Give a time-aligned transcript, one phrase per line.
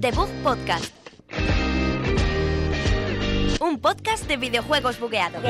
[0.00, 0.94] The Bug Podcast.
[3.60, 5.42] Un podcast de videojuegos bugueados.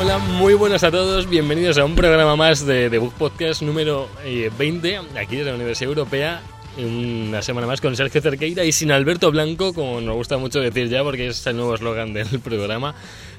[0.00, 4.08] Hola, muy buenas a todos, bienvenidos a un programa más de The Book Podcast número
[4.24, 6.42] eh, 20, aquí desde la Universidad Europea,
[6.76, 10.88] una semana más con Sergio Cerqueira y sin Alberto Blanco, como nos gusta mucho decir
[10.88, 12.94] ya, porque es el nuevo eslogan del programa.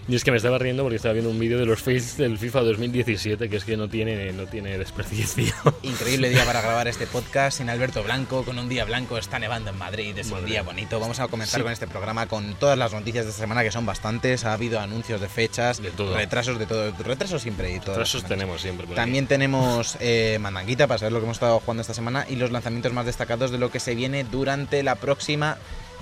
[0.08, 2.38] Y es que me estaba riendo porque estaba viendo un vídeo de los fails del
[2.38, 5.52] FIFA 2017, que es que no tiene, no tiene desperdicio.
[5.82, 9.72] Increíble día para grabar este podcast sin Alberto Blanco, con un día blanco, está nevando
[9.72, 11.00] en Madrid, es un día bonito.
[11.00, 11.64] Vamos a comenzar Sí.
[11.64, 14.46] con este programa con todas las noticias de esta semana, que son bastantes.
[14.46, 16.16] Ha habido anuncios de fechas, De todo.
[16.16, 17.96] retrasos de todo, retrasos siempre y todo.
[17.96, 18.86] Retrasos tenemos siempre.
[18.86, 18.94] aquí.
[18.94, 22.52] También tenemos eh, mandanguita para saber lo que hemos estado jugando esta semana y los
[22.52, 25.58] lanzamientos más destacados de lo que se viene durante la próxima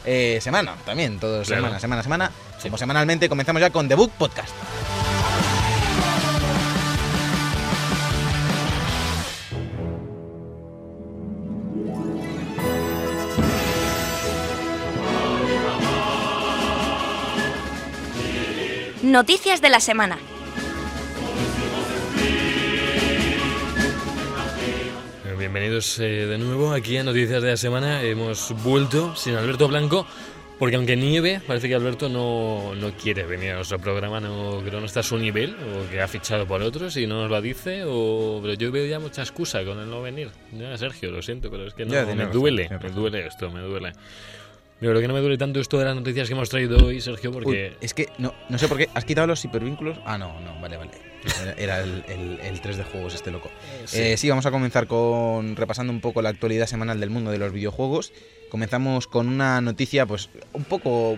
[0.06, 0.76] eh, semana.
[0.86, 1.62] También, todo Claro.
[1.62, 2.32] semana, semana, semana.
[2.58, 2.70] Sí.
[2.70, 4.54] Como semanalmente, comenzamos ya con The Book Podcast.
[19.04, 20.18] Noticias de la semana.
[25.54, 28.02] Bienvenidos eh, de nuevo aquí a Noticias de la Semana.
[28.02, 30.08] Hemos vuelto sin Alberto Blanco,
[30.58, 34.72] porque aunque nieve, parece que Alberto no, no quiere venir a nuestro programa, no, creo
[34.72, 37.30] que no está a su nivel, o que ha fichado por otros y no nos
[37.30, 40.32] lo dice, o, pero yo veo ya mucha excusa con el no venir.
[40.54, 43.52] Ya, Sergio, lo siento, pero es que no, Ya, me razón, duele, me duele esto,
[43.52, 43.92] me duele.
[44.80, 47.30] Creo que no me duele tanto esto de las noticias que hemos traído hoy, Sergio,
[47.30, 47.78] Uy, porque...
[47.80, 48.90] es que no, no sé por qué.
[48.94, 49.98] ¿Has quitado los hipervínculos?
[50.06, 50.92] Ah, no, no, vale, vale.
[51.58, 53.50] Era, el, el, el 3 de juegos este loco.
[53.86, 53.98] Sí.
[54.02, 57.38] Eh, sí, vamos a comenzar con repasando un poco la actualidad semanal del mundo de
[57.38, 58.12] los videojuegos.
[58.50, 61.18] Comenzamos con una noticia, pues, un poco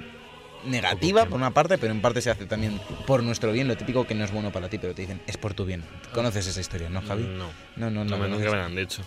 [0.66, 3.68] negativa por una parte, pero en parte se hace también por nuestro bien.
[3.68, 5.84] Lo típico que no es bueno para ti, pero te dicen es por tu bien.
[6.14, 7.24] ¿Conoces esa historia, no, Javi?
[7.24, 8.18] No, No, no, no, no.
[8.18, 9.02] me, no nunca me la han dicho.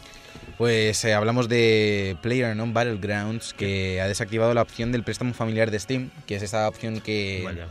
[0.59, 5.79] Pues eh, hablamos de PlayerUnknown Battlegrounds, que ha desactivado la opción del préstamo familiar de
[5.79, 7.69] Steam, que es esa opción que Vaya.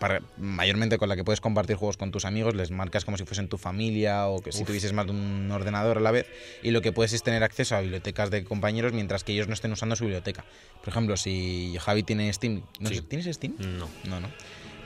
[0.00, 3.24] para- mayormente con la que puedes compartir juegos con tus amigos, les marcas como si
[3.26, 6.26] fuesen tu familia o que si tuvieses más de un ordenador a la vez,
[6.64, 9.54] y lo que puedes es tener acceso a bibliotecas de compañeros mientras que ellos no
[9.54, 10.44] estén usando su biblioteca.
[10.80, 13.02] Por ejemplo, si Javi tiene Steam, ¿no Sí.
[13.02, 13.54] ¿tienes Steam?
[13.60, 13.88] No.
[14.08, 14.28] No, no.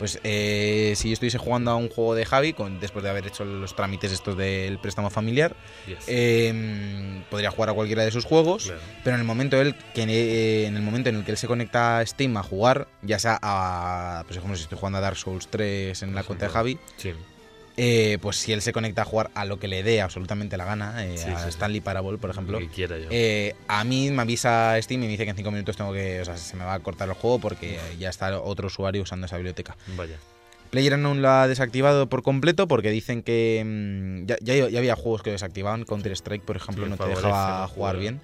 [0.04, 3.26] Pues eh, si yo estuviese jugando a un juego de Javi, con, después de haber
[3.26, 5.56] hecho los trámites estos del préstamo familiar,
[5.87, 6.04] Yes.
[6.09, 8.65] eh, podría jugar a cualquiera de sus juegos.
[8.65, 8.81] Claro.
[9.03, 11.47] Pero en el momento él, que eh, en el momento en el que él se
[11.47, 15.16] conecta a Steam a jugar, ya sea a, pues ejemplo, si estoy jugando a Dark
[15.16, 16.53] Souls 3 en la cuenta de.
[16.53, 17.15] Javi, Sí.
[17.77, 20.65] Eh, pues si él se conecta a jugar a lo que le dé absolutamente la
[20.65, 21.49] gana, eh, Sí, a sí.
[21.49, 22.59] Stanley Parable, por ejemplo,
[23.11, 26.21] eh, a mí me avisa Steam y me dice que en 5 minutos tengo que,
[26.21, 29.27] o sea, se me va a cortar el juego porque ya está otro usuario usando
[29.27, 29.77] esa biblioteca.
[29.97, 30.19] Vaya.
[30.71, 35.23] PlayerUnknown lo ha desactivado por completo porque dicen que mm, ya, ya- ya había juegos
[35.23, 35.84] que lo desactivaban.
[35.84, 37.97] Counter Strike, por ejemplo, Sí, no te dejaba jugar.
[37.99, 38.21] bien.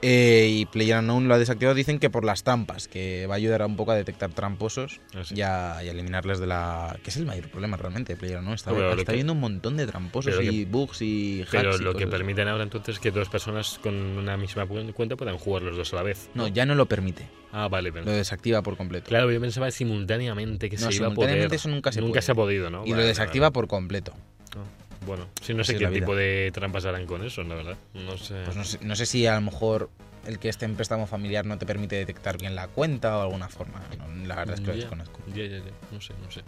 [0.00, 3.64] Eh, y PlayerUnknown lo ha desactivado, dicen que por las trampas, que va a ayudar
[3.66, 5.34] un poco a detectar tramposos Ah, sí.
[5.36, 6.96] y, a, y a eliminarles de la.
[7.02, 8.54] que es el mayor problema realmente de PlayerUnknown.
[8.54, 11.50] Está, Pero está viendo un montón de tramposos y bugs y hacks.
[11.50, 15.16] Pero y lo que permiten ahora entonces es que dos personas con una misma cuenta
[15.16, 16.30] puedan jugar los dos a la vez.
[16.34, 17.26] No, ya no lo permite.
[17.50, 17.90] Ah, vale.
[17.92, 19.08] pero- Lo desactiva por completo.
[19.08, 21.56] Claro, yo pensaba simultáneamente que No, se iba a simultáneamente poder.
[21.56, 22.22] eso nunca se nunca puede.
[22.22, 22.86] se ha podido, ¿no?
[22.86, 23.54] y lo desactiva vale.
[23.54, 24.12] por completo.
[24.54, 24.62] Ah,
[25.08, 27.76] bueno, sí, no sé qué tipo de trampas harán con eso, la verdad.
[27.94, 28.42] No sé.
[28.44, 29.90] Pues no sé, no sé si a lo mejor
[30.26, 33.48] el que esté en préstamo familiar no te permite detectar bien la cuenta o alguna
[33.48, 33.80] forma.
[33.98, 35.20] No, la verdad es que lo Ya, desconozco.
[35.34, 35.72] Ya, ya, ya.
[35.90, 36.42] No sé, no sé.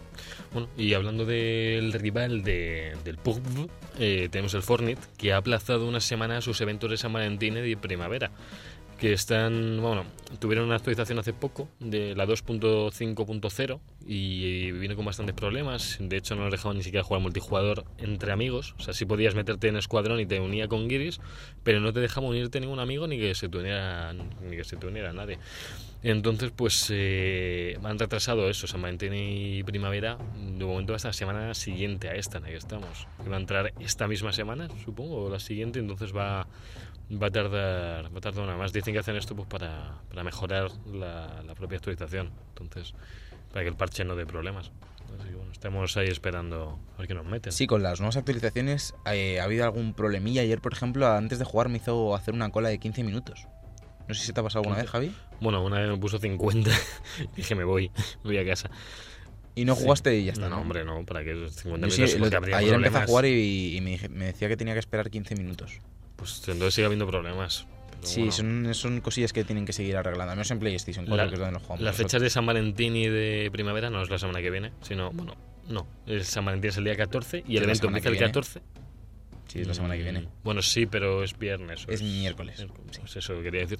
[0.53, 5.87] Bueno, y hablando del rival de, del PUBG, eh, tenemos el Fortnite, que ha aplazado
[5.87, 8.29] una semana sus eventos de San Valentín y de primavera.
[9.01, 10.05] Que están, bueno,
[10.37, 15.97] tuvieron una actualización hace poco de la 2.5.0 y vino con bastantes problemas.
[15.99, 18.75] De hecho, no nos dejaban ni siquiera jugar multijugador entre amigos.
[18.77, 21.19] O sea, sí podías meterte en escuadrón y te unía con Giris,
[21.63, 24.75] pero no te dejaba unirte ningún amigo ni que se te uniera, ni que se
[24.75, 25.39] uniera nadie.
[26.03, 31.53] Entonces, pues eh, han retrasado eso, San Valentín y primavera, de momento hasta la semana
[31.53, 33.07] siguiente a esta en la que estamos.
[33.31, 36.47] Va a entrar esta misma semana, supongo, o la siguiente, entonces va,
[37.11, 38.73] va a tardar va a tardar una más.
[38.73, 42.93] Dicen que hacen esto pues para, para mejorar la, la propia actualización, entonces,
[43.51, 44.71] para que el parche no dé problemas.
[45.19, 47.51] Así que bueno, estamos ahí esperando a ver qué nos meten.
[47.51, 50.41] Sí, con las nuevas actualizaciones eh, ha habido algún problemilla.
[50.41, 53.45] Ayer, por ejemplo, antes de jugar me hizo hacer una cola de 15 minutos.
[54.07, 55.13] No sé si te ha pasado alguna vez, Javi.
[55.41, 56.73] Bueno, una vez me puso 50 y
[57.35, 57.89] dije me voy,
[58.23, 58.69] me voy a casa.
[59.53, 59.83] Y no Sí.
[59.83, 60.61] jugaste y ya está, no, ¿no?
[60.61, 62.39] hombre, no, para que 50 Yo minutos sí, ayer empecé a
[62.71, 63.09] problemas.
[63.09, 65.79] jugar y, y me, dije- me decía que tenía que esperar 15 minutos.
[66.21, 67.65] Pues entonces sigue habiendo problemas.
[68.01, 70.31] Sí, bueno, son, son cosillas que tienen que seguir arreglando.
[70.33, 71.81] Menos en PlayStation 4, La- que es donde jugamos.
[71.81, 72.11] Las nosotros.
[72.11, 75.35] fechas de San Valentín y de primavera no es la semana que viene, sino, bueno,
[75.67, 75.85] no.
[76.07, 78.19] El San Valentín es el día 14 y Es el la evento empieza el que
[78.19, 78.27] viene.
[78.33, 78.61] 14.
[79.47, 80.21] Sí, es la semana que viene.
[80.21, 81.85] Mm, Bueno, sí, pero es viernes.
[81.87, 82.65] o Es miércoles.
[82.99, 83.79] Pues eso quería decir.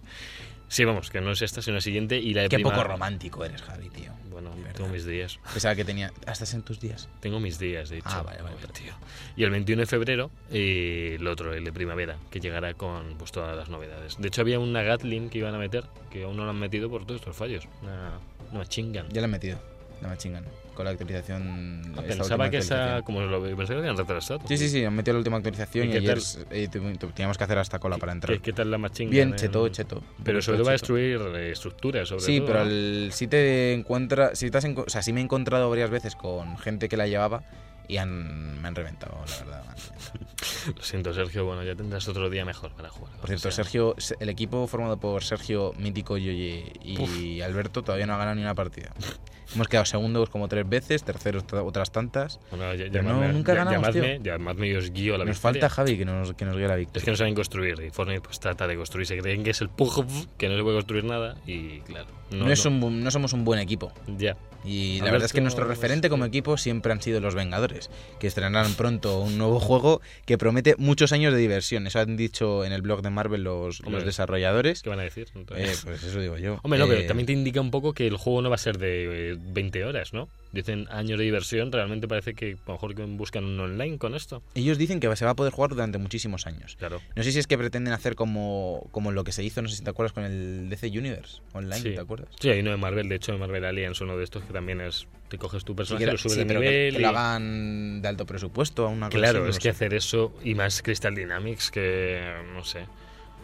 [0.71, 2.85] Sí, vamos, que no es esta, sino la siguiente y la de Qué prima- poco
[2.85, 4.13] romántico eres, Javi, tío.
[4.29, 4.71] Bueno, verdad.
[4.73, 5.37] tengo mis días.
[5.51, 6.13] Pensaba que tenía.
[6.25, 7.09] ¿Hasta en tus días?
[7.19, 8.07] Tengo mis días, de hecho.
[8.09, 8.93] Ah, vale, vale, tío.
[9.35, 13.33] Y el 21 de febrero, eh, el otro, el de primavera, que llegará con pues,
[13.33, 14.15] todas las novedades.
[14.17, 16.89] De hecho, había una Gatling que iban a meter, que aún no lo han metido
[16.89, 17.67] por todos estos fallos.
[17.81, 18.13] Una,
[18.53, 19.09] una chingan.
[19.09, 19.59] Ya la he metido.
[20.01, 20.45] No me chingan.
[20.75, 21.93] Con la actualización.
[21.97, 24.39] Ah, pensaba que esa, como lo pensaba que habían retrasado.
[24.47, 26.17] Sí, sí, sí, han metido la última actualización ¿Y y, ayer
[26.49, 28.35] eh, teníamos que hacer hasta cola para entrar.
[28.37, 29.11] ¿Qué, qué tal la machingan?
[29.11, 30.01] Bien, en- cheto, cheto.
[30.23, 33.73] Pero sobre todo va a destruir eh, estructuras, sobre Sí, todo, pero al- si te
[33.73, 36.87] encuentras, si te has enco- o sea, sí me he encontrado varias veces con gente
[36.87, 37.43] que la llevaba
[37.89, 39.63] y han, me han reventado, la verdad.
[39.65, 40.75] reventado.
[40.77, 43.13] Lo siento, Sergio, bueno, ya tendrás otro día mejor para jugar.
[43.17, 47.83] Por cierto, O sea, Sergio, se- el equipo formado por Sergio, Mítico, Yoye y Alberto
[47.83, 48.91] todavía no ha ganado ni una partida.
[49.55, 52.39] Hemos quedado segundos como tres veces, terceros tra- otras tantas.
[52.51, 55.35] Bueno, ya- Pero no, llamadme, nunca ya- ganamos, llamadme, llamadme y os guío la Nos
[55.37, 55.61] victoria.
[55.61, 57.05] falta Javi que nos, que nos guíe la Es victoria.
[57.05, 59.07] que no saben construir y Fortnite pues trata de construir.
[59.07, 60.05] Se creen que es el PUBG,
[60.37, 62.07] que no se puede construir nada y claro.
[62.31, 62.85] No, No, es no.
[62.87, 63.91] un no somos un buen equipo.
[64.17, 64.37] Ya.
[64.63, 67.89] Y la Alberto, verdad es que nuestro referente como equipo siempre han sido los Vengadores,
[68.19, 71.87] que estrenarán pronto un nuevo juego que promete muchos años de diversión.
[71.87, 74.83] Eso han dicho en el blog de Marvel los, Hombre, los desarrolladores.
[74.83, 75.27] ¿Qué van a decir?
[75.55, 76.59] Eh, pues eso digo yo.
[76.61, 78.59] Hombre, no, pero Eh, también te indica un poco que el juego no va a
[78.59, 80.29] ser de eh, 20 horas, ¿no?
[80.51, 84.15] Dicen años de diversión, realmente parece que a lo mejor que buscan un online con
[84.15, 84.43] esto.
[84.53, 86.75] Ellos dicen que se va a poder jugar durante muchísimos años.
[86.77, 86.99] Claro.
[87.15, 89.77] No sé si es que pretenden hacer como, como lo que se hizo, no sé
[89.77, 91.93] si te acuerdas, con el DC Universe Online, Sí.
[91.95, 92.29] ¿te acuerdas?
[92.39, 94.81] Sí, hay uno de Marvel, de hecho, de Marvel Aliens, uno de estos que también
[94.81, 95.07] es.
[95.29, 96.93] Te coges tu Sí, personaje, que, lo subes sí, de pero nivel.
[96.93, 99.69] que y- lo hagan de alto presupuesto a una cosa Claro, no es que sé.
[99.69, 102.21] hacer eso y más Crystal Dynamics que.
[102.53, 102.85] No sé.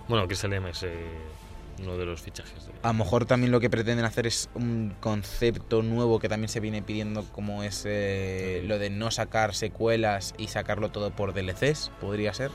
[0.09, 0.91] Bueno, Crystal Dynamics es
[1.79, 2.65] uno de los fichajes.
[2.65, 6.49] de- A lo mejor también lo que pretenden hacer es un concepto nuevo que también
[6.49, 11.33] se viene pidiendo, como es eh, lo de no sacar secuelas y sacarlo todo por
[11.33, 12.51] DLCs, podría ser,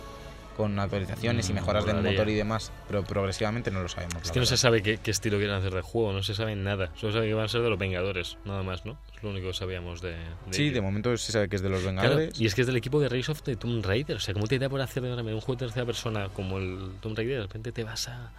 [0.56, 4.16] con actualizaciones y Mm, mejoras del motor y demás, pero progresivamente no lo sabemos.
[4.22, 6.54] Es que no se sabe qué, qué estilo quieren hacer de juego, no se sabe
[6.56, 6.90] nada.
[6.94, 8.98] Solo sabe que van a ser de los Vengadores, nada más, ¿no?
[9.16, 10.10] Es lo único que sabíamos de.
[10.10, 10.16] de
[10.50, 10.74] Sí, ello.
[10.74, 12.38] de momento se sabe que es de los Claro, Vengadores.
[12.38, 14.16] y es que es del equipo de Rise of the Tomb Raider.
[14.18, 17.16] O sea, ¿cómo te da por hacer un juego de tercera persona como el Tomb
[17.16, 17.36] Raider?
[17.36, 18.30] De repente te vas a.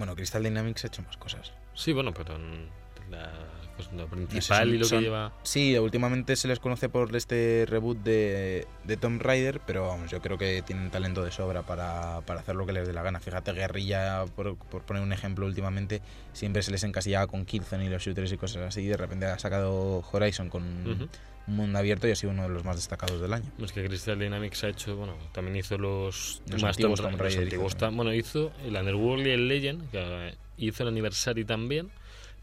[0.00, 1.52] Bueno, Crystal Dynamics ha hecho más cosas.
[1.74, 2.38] Sí, bueno, pero
[3.10, 3.30] la,
[3.88, 5.32] pues, lo No sé, principal son- y lo son- que lleva.
[5.42, 10.20] Sí, últimamente se les conoce por este reboot de, de Tomb Raider, pero vamos, yo
[10.20, 13.20] creo que tienen talento de sobra para, para hacer lo que les dé la gana.
[13.20, 17.88] Fíjate, Guerrilla, por, por poner un ejemplo, últimamente siempre se les encasillaba con Killzone y
[17.88, 21.08] los shooters y cosas así, y de repente ha sacado Horizon con Ujú.
[21.46, 23.46] un mundo abierto y ha sido uno de los más destacados del año.
[23.58, 27.20] Es que Crystal Dynamics ha hecho, bueno, también hizo los, Los más antiguos Tomb Tomb
[27.20, 29.98] Ra- los Raider antiguos hizo Bueno, hizo el Underworld y el Legend, que
[30.28, 31.90] eh, hizo el Anniversary también,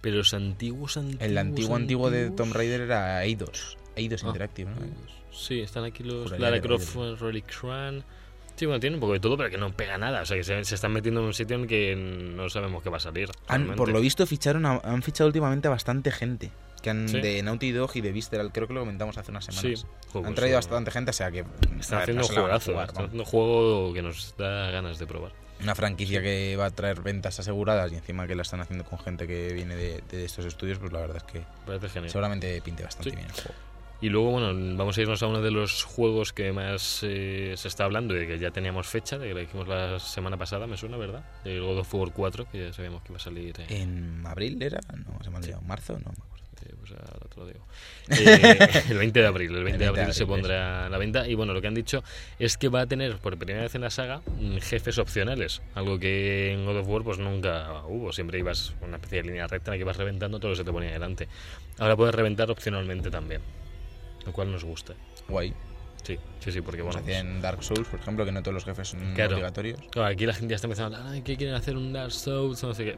[0.02, 1.22] pero los antiguos, antiguos.
[1.26, 4.78] El antiguo antiguo de Tomb Raider era Eidos, Eidos Ah, Interactive, ¿no?
[5.32, 8.04] Sí, están aquí los Lara Croft, Run.
[8.56, 10.22] Sí, bueno, tiene un poco de todo, pero que no pega nada.
[10.24, 12.90] O sea, que se, se están metiendo en un sitio en que no sabemos qué
[12.90, 13.30] va a salir.
[13.48, 16.50] Han- por lo visto ficharon a- han fichado últimamente a bastante gente.
[16.82, 17.20] Que han, Sí.
[17.22, 19.86] de Naughty Dog y de Visceral, creo que lo comentamos hace unas Sí, semanas.
[20.12, 21.40] juegos, Han traído o- bastante gente, o sea que.
[21.40, 22.72] Están ver, haciendo juegazo.
[22.72, 25.34] jugar, están haciendo juego que nos da ganas de probar.
[25.62, 29.00] Una franquicia que va a traer ventas aseguradas y encima que la están haciendo con
[29.00, 32.84] gente que viene de, de estos estudios, pues la verdad es que Parece seguramente pinte
[32.84, 33.15] bastante Sí.
[33.15, 33.53] bien el juego.
[34.00, 37.67] Y luego, bueno, vamos a irnos a uno de los juegos que más eh, se
[37.67, 40.77] está hablando y que ya teníamos fecha, de que lo dijimos la semana pasada, me
[40.77, 41.24] suena, ¿verdad?
[41.43, 43.55] El God of War 4, que ya sabíamos que iba a salir.
[43.60, 44.79] eh, ¿En abril era?
[44.96, 45.62] No, se me ha olvidado.
[45.63, 45.93] ¿Marzo?
[45.93, 46.37] No me acuerdo.
[46.91, 47.65] Eh, pues ahora te lo digo.
[48.10, 49.56] Eh, el 20 de abril.
[49.56, 51.27] El 20 de de abril, abril, se pondrá a la venta.
[51.27, 52.03] Y bueno, lo que han dicho
[52.39, 55.62] es que va a tener por primera vez en la saga mm, jefes opcionales.
[55.75, 58.12] Algo que en God of War pues nunca hubo.
[58.13, 60.60] Siempre ibas una especie de línea recta en la que ibas reventando todo lo que
[60.60, 61.27] se te ponía delante.
[61.79, 63.41] Ahora puedes reventar opcionalmente también.
[64.25, 64.94] Lo cual nos gusta.
[65.27, 65.53] Guay.
[66.03, 67.06] Sí, sí, sí, porque Como bueno.
[67.06, 69.34] se hacía en Dark Souls, por ejemplo, que no todos los jefes son Claro.
[69.34, 69.79] obligatorios.
[69.91, 72.13] Claro, aquí la gente ya está empezando a hablar, "Ay, ¿qué quieren hacer un Dark
[72.13, 72.63] Souls?
[72.63, 72.98] No sé qué.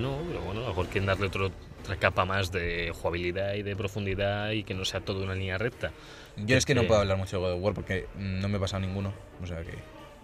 [0.00, 1.50] No, pero bueno, a lo mejor quieren darle otro-
[1.80, 5.58] otra capa más de jugabilidad y de profundidad y que no sea todo una línea
[5.58, 5.92] recta.
[6.36, 8.56] Yo es que no Porque- puedo hablar mucho de God of War porque no me
[8.56, 9.12] he pasado ninguno.
[9.42, 9.74] O sea que.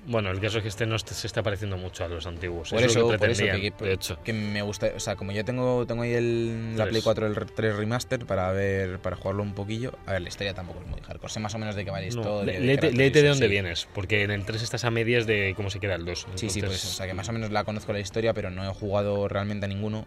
[0.09, 2.71] Bueno, el caso es que este no se está pareciendo mucho a los antiguos.
[2.71, 4.23] Por es eso, lo que por eso que, de hecho.
[4.23, 6.87] que me gusta, o sea, como ya tengo tengo ahí el, la.
[6.87, 9.99] Play 4 el 3 remaster para ver para jugarlo un poquillo.
[10.07, 11.99] A ver, la historia tampoco es muy hardcore, sé más o menos de qué va
[11.99, 12.53] la No, historia.
[12.55, 13.51] de léete, léete de dónde sí.
[13.51, 16.29] vienes, porque en el 3 estás a medias de cómo se queda el 2.
[16.37, 18.51] Sí, sí, Entonces, eso, o sea, que más o menos la conozco la historia, pero
[18.53, 20.07] no he jugado realmente a ninguno.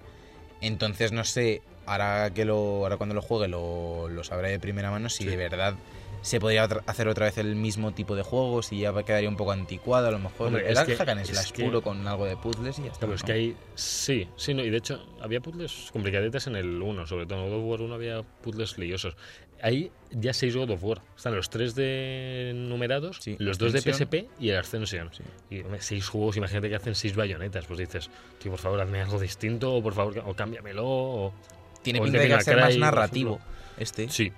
[0.62, 4.92] Entonces no sé, ahora que lo ahora cuando lo juegue lo, lo sabré de primera
[4.92, 5.30] mano si Sí.
[5.30, 5.76] de verdad
[6.22, 9.54] se podría hacer otra vez el mismo tipo de juegos y ya quedaría un poco
[9.54, 10.48] anticuado a lo mejor.
[10.48, 10.92] Hombre, el es que-
[11.32, 13.00] es que- puro con algo de puzzles y ya está.
[13.00, 13.28] Claro, es ¿no?
[13.28, 13.56] que hay.
[13.76, 17.50] Sí, sí, no, y de hecho había puzzles complicadetes en el 1, sobre todo en
[17.50, 19.16] God of War 1 había puzzles liosos.
[19.62, 21.02] Hay ya seis God of War.
[21.16, 23.82] Están los tres de numerados, Sí, los dos de.
[23.82, 25.10] PSP y el Ascension.
[25.14, 25.24] Sí.
[25.50, 27.66] Y hombre, seis juegos, imagínate que hacen seis bayonetas.
[27.66, 30.84] Pues dices, tío, por favor, hazme algo distinto, o por favor, o cámbiamelo.
[30.86, 31.34] O...
[31.82, 33.40] Tiene o pinta de que ser más narrativo
[33.78, 34.10] este.
[34.10, 34.32] Sí,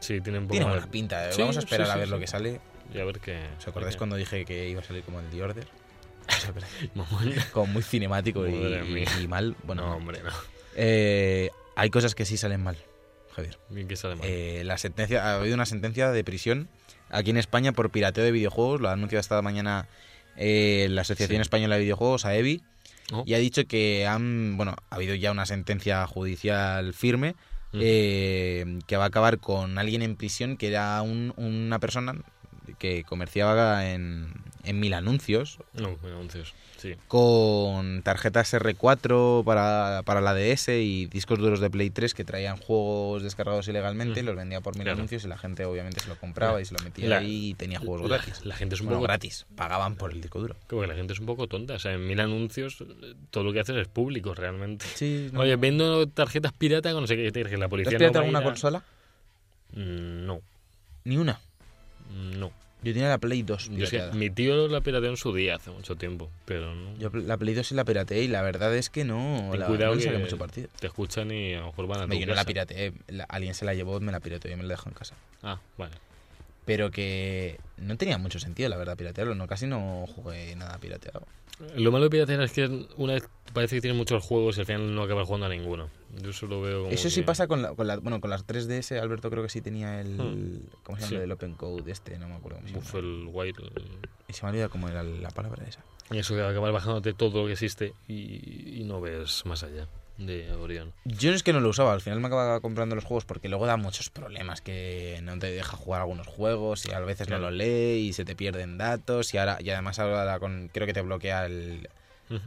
[0.00, 1.28] sí, tiene un poco Tiene más- buena pinta.
[1.28, 1.32] eh.
[1.32, 2.60] Sí, Vamos a esperar a ver lo que sale.
[2.92, 3.38] Y a ver qué.
[3.58, 5.66] ¿Os acordáis cuando dije que iba a salir como el The Order?
[7.52, 9.54] Como muy cinemático y, mal.
[9.64, 9.96] Bueno, no, no.
[9.96, 10.30] hombre, no.
[10.74, 12.76] Eh, hay cosas que sí salen mal,
[13.36, 13.58] Javier.
[13.70, 14.26] Bien que sale mal.
[14.26, 16.68] Eh, la sentencia, ha habido una sentencia de prisión
[17.10, 18.80] aquí en España por pirateo de videojuegos.
[18.80, 19.86] Lo ha anunciado esta mañana
[20.36, 21.42] eh, la Asociación Sí.
[21.42, 22.62] Española de Videojuegos, AEBI,
[23.12, 23.22] Oh.
[23.24, 27.36] y ha dicho que han, bueno, ha habido ya una sentencia judicial firme
[27.72, 27.78] Mm.
[27.82, 32.14] eh, que va a acabar con alguien en prisión que era un- una persona
[32.78, 34.32] que comerciaba en,
[34.66, 36.54] en mil anuncios No, anuncios.
[36.78, 36.94] Sí.
[37.08, 42.58] con tarjetas R4 para, para la DS y discos duros de Play 3 que traían
[42.58, 44.26] juegos descargados ilegalmente, Mm.
[44.26, 44.96] los vendía por mil Claro.
[44.98, 47.54] anuncios y la gente obviamente se lo compraba y se lo metía La- ahí y
[47.54, 48.44] tenía juegos la, gratis.
[48.44, 50.54] la gente es un Bueno, poco gratis, pagaban por el disco duro.
[50.68, 51.74] Como que la gente es un poco tonta.
[51.74, 54.84] O sea, en mil anuncios, eh, todo lo que haces es público realmente.
[54.94, 55.40] Sí, no.
[55.40, 57.24] Oye, vendo tarjetas pirata con no sé qué.
[57.32, 58.84] ¿te crees que la ¿Te policía has no pirateado va a ir alguna a- consola?
[59.72, 60.40] Mm, No,
[61.04, 61.40] Ni una.
[62.36, 62.50] no.
[62.86, 64.12] Yo tenía la Play 2 Yo es que pirateada.
[64.14, 66.96] mi tío la pirateó en su día hace mucho tiempo, pero no.
[66.98, 69.66] Yo la Play 2 sí la pirateé y la verdad es que no, Ten la,
[69.66, 70.68] cuidado no le saqué que mucho partido.
[70.78, 73.54] te escuchan y a lo mejor van a Me, yo no la pirateé, la- alguien
[73.54, 75.14] se la llevó, me la pirateó y me la dejó en casa.
[75.42, 75.94] Ah, vale.
[76.64, 79.34] Pero que no tenía mucho sentido, la verdad, piratearlo.
[79.34, 81.22] No, casi no jugué nada pirateado.
[81.76, 84.66] Lo malo de piratear es que una vez parece que tiene muchos juegos y al
[84.66, 85.88] final no acabas jugando a ninguno.
[86.22, 88.28] Yo eso lo veo como Eso sí que- pasa con, la, con, la- bueno, con
[88.30, 88.98] las 3DS.
[89.00, 90.16] Alberto creo que sí tenía el.
[90.18, 90.60] Hmm.
[90.82, 91.08] ¿Cómo se llama?
[91.08, 91.14] Sí.
[91.24, 92.84] El Open Code este, no me acuerdo cómo se llama.
[92.84, 93.56] Buffel Wild.
[94.28, 95.82] Y se me olvida como era la palabra esa.
[96.10, 99.88] Y eso que acabas bajándote todo lo que existe y, y no ves más allá
[100.18, 100.92] de Orión.
[101.04, 103.66] Yo es que no lo usaba, al final me acababa comprando los juegos porque luego
[103.66, 107.42] da muchos problemas que no te deja jugar algunos juegos y a veces Claro.
[107.44, 110.86] no lo lee y se te pierden datos y ahora y además ahora con, creo
[110.86, 111.88] que te bloquea el,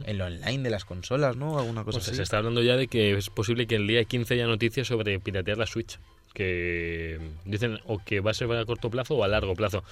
[0.04, 1.58] el online de las consolas, ¿no?
[1.58, 2.16] Alguna cosa O sea, así.
[2.16, 5.20] se está hablando ya de que es posible que el día 15 haya noticias sobre
[5.20, 5.98] piratear la Switch.
[6.34, 9.82] Que dicen o que va a ser a corto plazo o a largo plazo.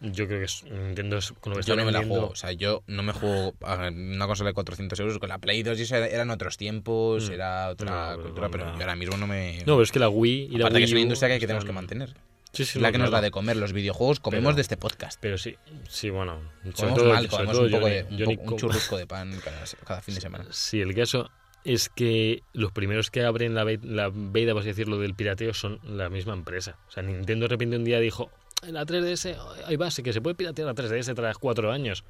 [0.00, 2.28] Yo creo que es, Nintendo es con lo que está Yo no me la juego,
[2.28, 5.62] o sea, yo no me juego a una consola de 400 euros con la Play
[5.62, 7.32] 2 y eso era- eran otros tiempos, Mm.
[7.32, 8.74] era otra No, cultura, pero no.
[8.74, 9.58] yo ahora mismo no me...
[9.60, 11.40] No, pero es que la Wii y la Aparte que Wii es una industria que,
[11.40, 12.14] que tenemos que mantener.
[12.52, 15.18] Sí, sí, la que nos da de comer los videojuegos, comemos Pero- de este podcast.
[15.20, 15.56] Pero sí,
[15.88, 16.40] sí, bueno.
[16.74, 18.06] Comemos todo, mal, comemos un, poco de,
[18.44, 20.46] un, churrusco de pan cada, cada fin de semana.
[20.50, 21.30] Sí, el caso
[21.64, 25.80] es que los primeros que abren la, la veda, por así decirlo, del pirateo son
[25.84, 26.76] la misma empresa.
[26.88, 28.30] O sea, Nintendo de repente un día dijo,
[28.62, 29.36] la 3DS,
[29.66, 32.04] ahí va, sí que se puede piratear la 3DS tras cuatro años.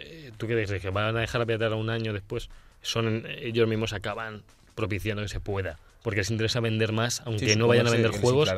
[0.00, 0.80] Eh, ¿Tú qué dices?
[0.80, 2.48] ¿Que van a dejar piratear un año después?
[2.82, 4.42] Son ellos mismos acaban
[4.74, 5.78] propiciando que se pueda.
[6.02, 8.48] Porque les interesa vender más, aunque Sí, no vayan a vender juegos,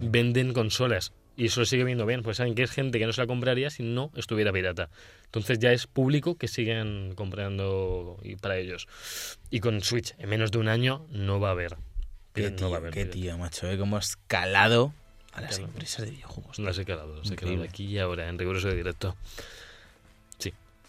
[0.00, 1.12] venden consolas.
[1.36, 3.26] Y eso lo sigue viendo bien, pues saben que es gente que no se la
[3.26, 4.90] compraría si no estuviera pirata.
[5.24, 8.86] Entonces ya es público que sigan comprando y para ellos.
[9.48, 11.76] Y con Switch, en menos de un año no va a haber.
[12.34, 14.92] Qué no tío, va a haber qué tío, macho, eh, cómo ha escalado
[15.32, 15.72] a las Claro.
[15.72, 16.58] empresas de videojuegos.
[16.58, 19.16] Las he calado, las he calado aquí y ahora, en riguroso de directo.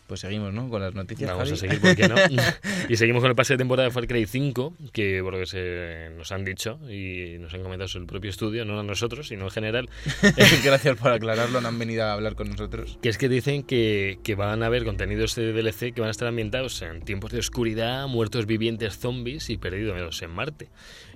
[0.06, 0.70] Pues seguimos, ¿no?
[0.70, 1.30] Con las noticias.
[1.32, 1.58] Vamos a Javi.
[1.58, 2.16] seguir, ¿por qué no?
[2.90, 5.46] y seguimos con el pase de temporada de Far Cry 5, que por lo que
[5.46, 9.30] se nos han dicho y nos han comentado sobre el propio estudio, no a nosotros,
[9.30, 9.90] sino en general,
[10.64, 13.00] Gracias por aclararlo, no han venido a hablar con nosotros.
[13.02, 16.12] Que es que dicen que, que van a haber contenidos de DLC que van a
[16.12, 20.68] estar ambientados en tiempos de oscuridad, muertos vivientes, zombies y perdidos en Marte.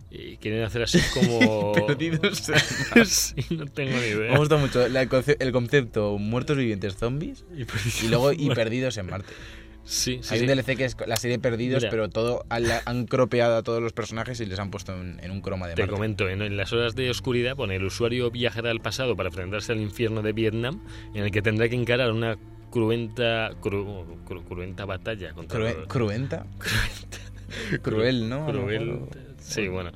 [0.10, 1.74] Y quieren hacer así como...
[1.86, 2.50] Perdidos.
[3.06, 4.32] sí, no tengo ni idea.
[4.32, 8.32] Me gusta mucho la- el, conce- el concepto muertos vivientes zombies Y, perdidos y luego
[8.32, 9.34] y perdidos en Marte.
[9.84, 10.46] Sí, sí, Hay sí.
[10.46, 11.90] un DLC que es la serie Perdidos, Mira.
[11.92, 15.40] pero todo han, cropeado a todos los personajes y les han puesto en, en un
[15.40, 15.94] croma de Te Marte.
[15.94, 19.72] comento, en, en las horas de oscuridad, pone el usuario viajará al pasado para enfrentarse
[19.72, 20.84] al infierno de Vietnam,
[21.14, 22.38] en el que tendrá que encarar una
[22.70, 26.46] cruenta, cru- cru- cruenta batalla contra Crue- los- cruenta.
[27.82, 28.46] Cruel, ¿no?
[28.48, 29.00] Cruel.
[29.48, 29.92] Sí, bueno.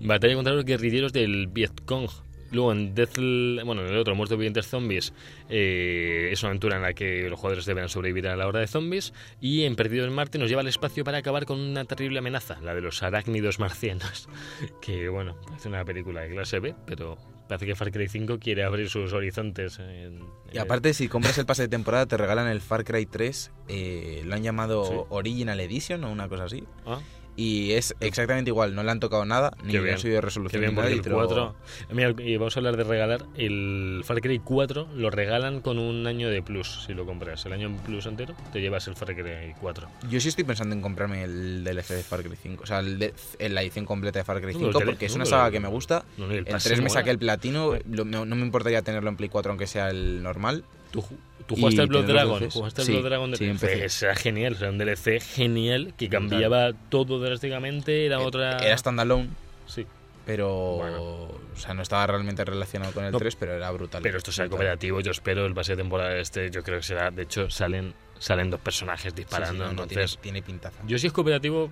[0.00, 2.08] Batalla contra los guerrilleros del Vietcong.
[2.52, 3.16] Luego en Death,
[3.64, 5.12] bueno, en el otro, Muertos Vivientes Zombies,
[5.48, 8.68] eh, es una aventura en la que los jugadores deberán sobrevivir a la hora de
[8.68, 9.12] zombies.
[9.40, 12.58] Y en Perdido en Marte nos lleva al espacio para acabar con una terrible amenaza,
[12.62, 14.28] la de los arácnidos marcianos.
[14.80, 18.62] Que bueno, parece una película de clase B, pero parece que Far Cry 5 quiere
[18.62, 19.80] abrir sus horizontes.
[19.80, 20.20] En,
[20.52, 23.50] Y aparte, si compras el pase de temporada, te regalan el Far Cry 3.
[23.68, 24.94] eh, lo han llamado Sí.
[25.10, 26.62] Original Edition o una cosa así.
[26.86, 27.00] Ah,
[27.38, 30.62] Y es exactamente igual, no le han tocado nada, ni le han subido Que resolución.
[30.62, 31.54] bien, nada, y el lo- 4...
[31.92, 33.26] Mira, y vamos a hablar de regalar.
[33.36, 37.44] El Far Cry 4 lo regalan con un año de plus, si lo compras.
[37.44, 39.86] El año en plus entero, te llevas el Far Cry 4.
[40.08, 42.98] Yo sí estoy pensando en comprarme el DLC de Far Cry 5, o sea, el
[42.98, 43.12] de-
[43.50, 45.60] la edición completa de Far Cry No, 5, el porque es no, una saga que
[45.60, 46.04] me gusta.
[46.16, 48.42] No, no, y el En pase 3 me saqué el platino, lo- no, no me
[48.42, 50.64] importaría tenerlo en Play 4 aunque sea el normal.
[50.90, 51.04] ¿Tú,
[51.46, 52.50] tú jugaste al Blood Dragon?
[52.50, 56.08] ¿Jugaste al Sí, Blood Dragon de sí, Era genial, o sea, un DLC genial que
[56.08, 58.06] cambiaba todo drásticamente.
[58.06, 58.58] Era Eh, otra.
[58.58, 59.28] Era standalone,
[59.66, 59.86] Sí,
[60.24, 61.02] pero Bueno.
[61.02, 64.02] o sea, no estaba realmente relacionado con el No, 3, pero era brutal.
[64.02, 65.00] pero esto será cooperativo.
[65.00, 66.50] Yo espero el pase de temporada este.
[66.50, 67.10] Yo creo que será.
[67.10, 69.58] De hecho, salen salen dos personajes Sí, sí, disparando.
[69.66, 70.82] no, no, entonces, tiene, tiene pintaza.
[70.86, 71.70] yo si es cooperativo,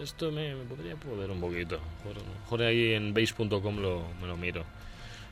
[0.00, 1.80] esto me, me podría poder un poquito.
[2.44, 4.64] Mejor ahí en base.com lo, me lo miro.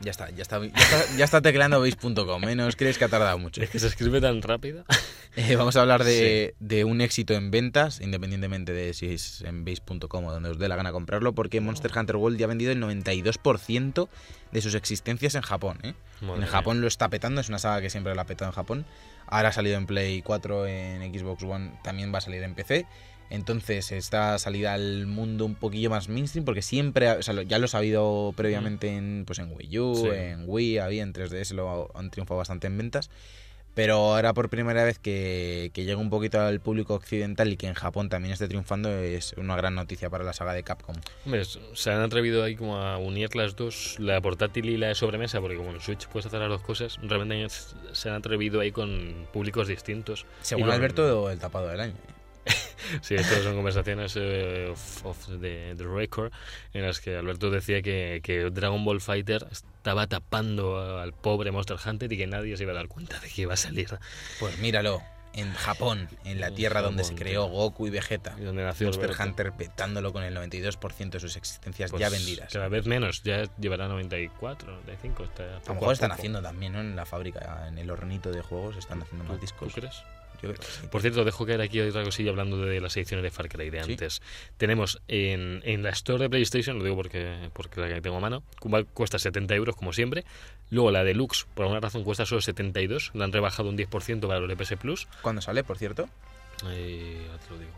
[0.00, 2.54] Ya está, ya está, ya está, ya está tecleando base.com, ¿eh?
[2.54, 3.60] no os creéis que ha tardado mucho.
[3.60, 4.84] Es que se escribe tan rápido.
[5.36, 9.64] Eh, vamos a hablar de, de un éxito en ventas, independientemente de si es en
[9.64, 12.72] base.com o donde os dé la gana comprarlo, porque Monster Hunter World ya ha vendido
[12.72, 14.08] el 92%
[14.50, 15.78] de sus existencias en Japón.
[15.84, 15.94] ¿eh?
[16.22, 16.46] En mía.
[16.48, 18.86] Japón lo está petando, es una saga que siempre la ha petado en Japón.
[19.26, 22.86] Ahora ha salido en Play 4, en Xbox One, también va a salir en PC.
[23.30, 27.66] Entonces, esta salida al mundo un poquillo más mainstream, porque siempre, o sea, ya lo
[27.66, 30.08] he sabido previamente en, pues en Wii U, Sí.
[30.08, 33.10] en Wii, había en 3DS, lo han triunfado bastante en ventas.
[33.74, 37.68] Pero ahora por primera vez que, que llega un poquito al público occidental y que
[37.68, 40.96] en Japón también esté triunfando es una gran noticia para la saga de Capcom.
[41.24, 44.96] Hombre, se han atrevido ahí como a unir las dos, la portátil y la de
[44.96, 47.46] sobremesa, porque como en Switch puedes hacer las dos cosas, realmente
[47.92, 50.26] se han atrevido ahí con públicos distintos.
[50.40, 51.94] Según con- Alberto, el tapado del año.
[53.00, 56.32] Sí, estas son conversaciones eh, off, off the, the record
[56.72, 61.76] en las que Alberto decía que, que Dragon Ball Fighter estaba tapando al pobre Monster
[61.84, 63.88] Hunter y que nadie se iba a dar cuenta de que iba a salir.
[64.38, 65.02] Pues míralo,
[65.34, 67.46] en Japón, en la tierra donde se creó.
[67.46, 68.34] Goku y Vegeta.
[68.38, 69.24] Y donde nació Monster Alberto.
[69.24, 72.52] Hunter petándolo con el 92% de sus existencias Pues ya vendidas.
[72.52, 75.24] Cada vez menos, ya llevará 94, 95.
[75.24, 76.18] Está A poco lo mejor están poco.
[76.18, 76.80] haciendo también, ¿no?
[76.80, 79.72] En la fábrica, en el hornito de juegos, están haciendo ¿Tú, más discos.
[79.72, 80.02] ¿Tú crees?
[80.42, 80.86] Yo creo que sí.
[80.90, 83.82] Por cierto, dejo caer aquí otra cosilla hablando de las ediciones de Far Cry de
[83.82, 83.90] Sí.
[83.92, 84.22] antes.
[84.56, 88.20] Tenemos en, en la Store de PlayStation, lo digo porque, porque la que tengo a
[88.20, 90.24] mano, cu- cuesta 70 euros como siempre.
[90.70, 93.10] Luego la Deluxe, por alguna razón, cuesta solo 72.
[93.14, 95.08] La han rebajado un 10% para los de PS Plus.
[95.22, 96.08] ¿Cuándo sale, por cierto?
[96.70, 97.72] Eh, ya te lo digo.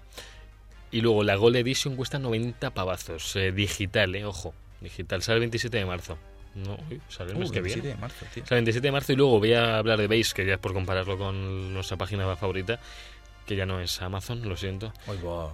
[0.90, 3.36] Y luego la Gold Edition cuesta 90 pavazos.
[3.36, 4.54] eh, digital, eh, ojo.
[4.80, 5.22] Digital.
[5.22, 6.18] Sale el 27 de marzo.
[6.54, 7.94] No, uy, sale el mes Uh, que 27 viene.
[7.96, 8.44] de marzo, tío.
[8.46, 10.58] Sale el 27 de marzo y luego voy a hablar de Base, que ya es
[10.58, 12.80] por compararlo con nuestra página favorita,
[13.46, 14.92] que ya no es Amazon, lo siento.
[15.06, 15.50] Uy, buah,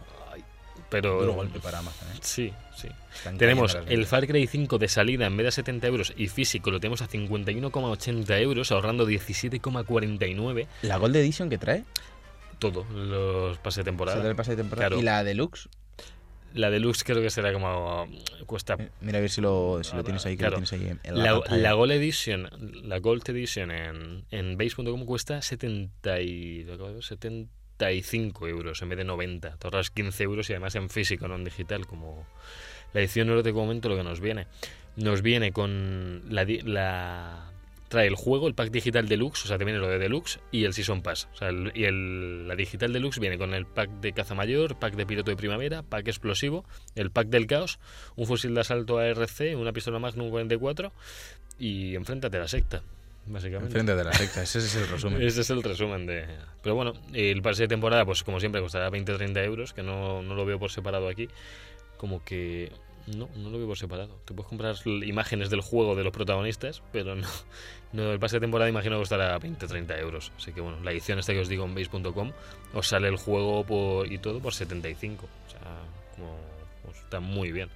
[0.89, 2.19] Pero duro golpe para Amazon, ¿eh?
[2.23, 2.89] Sí, sí.
[3.15, 4.07] Están Tenemos el.
[4.07, 7.03] Far Cry 5 de salida en vez de a 70 euros y físico lo tenemos
[7.03, 11.85] a 51,80 euros, ahorrando 17,49 ¿La Gold Edition que trae?
[12.59, 14.19] todo los pases de ¿Se temporada.
[14.19, 14.89] trae el pase de temporada?
[14.89, 15.01] Claro.
[15.01, 15.69] ¿Y la Deluxe?
[16.57, 18.07] La deluxe creo que será como
[18.47, 20.59] cuesta Eh, Mira a ver si lo, si lo tienes ahí, que claro.
[20.59, 22.49] lo tienes ahí en la, la, la Gold Edition,
[22.89, 28.81] la Gold Edition en, en base.com cuesta 70 y, lo acabo de ver, 75 euros
[28.83, 29.57] en vez de 90.
[29.57, 32.27] Te ahorras 15 euros y además en físico, no en digital, como
[32.95, 34.47] la edición no te comento lo que nos viene.
[34.97, 37.51] Nos viene con la, la
[37.97, 40.65] trae el juego, el pack digital deluxe, o sea, te viene lo de deluxe y
[40.65, 41.29] el season pass.
[41.33, 44.79] O sea, el- y el, la digital deluxe viene con el pack de caza mayor,
[44.79, 47.79] pack de piloto de primavera, pack explosivo, el pack del caos,
[48.17, 50.93] un fusil de asalto ARC, una pistola Magnum 44
[51.59, 52.83] y enfréntate a la secta,
[53.27, 53.67] básicamente.
[53.69, 55.23] Enfrente de la secta, ese es el resumen.
[55.27, 56.27] Ese es el resumen de...
[56.63, 60.35] Pero bueno, el pase de temporada, pues como siempre, costará 20-30 euros, que no, no
[60.35, 61.29] lo veo por separado aquí.
[61.97, 62.71] Como que...
[63.07, 64.19] No, no lo veo por separado.
[64.25, 67.27] Te puedes comprar imágenes del juego de los protagonistas, pero no,
[67.93, 70.33] no el pase de temporada imagino que costará 20-30 euros.
[70.37, 72.33] Así que bueno, la edición esta que os digo en base.com
[72.75, 75.25] os sale el juego por, y todo por 75.
[75.25, 75.61] O sea,
[76.17, 76.37] como
[76.85, 77.69] pues, está muy bien.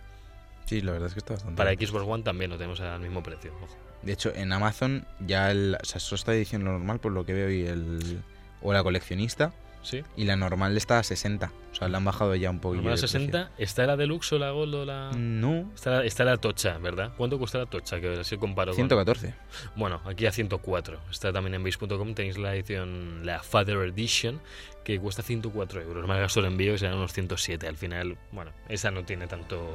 [0.67, 1.89] Sí, la verdad es que está bastante Para bien.
[1.89, 3.53] Xbox One también lo tenemos al mismo precio.
[3.63, 3.77] Ojo.
[4.03, 7.35] De hecho, en Amazon ya el, o sea, solo está edición normal, por lo que
[7.35, 8.21] veo, y el
[8.63, 10.03] o la coleccionista, ¿Sí?
[10.15, 11.51] y la normal está a 60.
[11.73, 13.09] O sea, le han bajado ya un de precio.
[13.09, 13.53] 60.
[13.57, 15.11] ¿Está la deluxe o la gold o la...?
[15.17, 17.13] No, Está, está la tocha, ¿verdad?
[17.17, 17.99] ¿Cuánto cuesta la tocha?
[18.01, 18.77] Que así comparo con...
[18.77, 19.35] 114.
[19.77, 21.01] Bueno, aquí a 104.
[21.11, 22.15] Está también en base.com.
[22.15, 24.41] Tenéis la edición, la Father Edition,
[24.85, 26.07] que cuesta 104 euros.
[26.07, 27.67] Más gasto el envío, que serán unos 107.
[27.67, 29.67] Al final, bueno, esa no tiene tanto...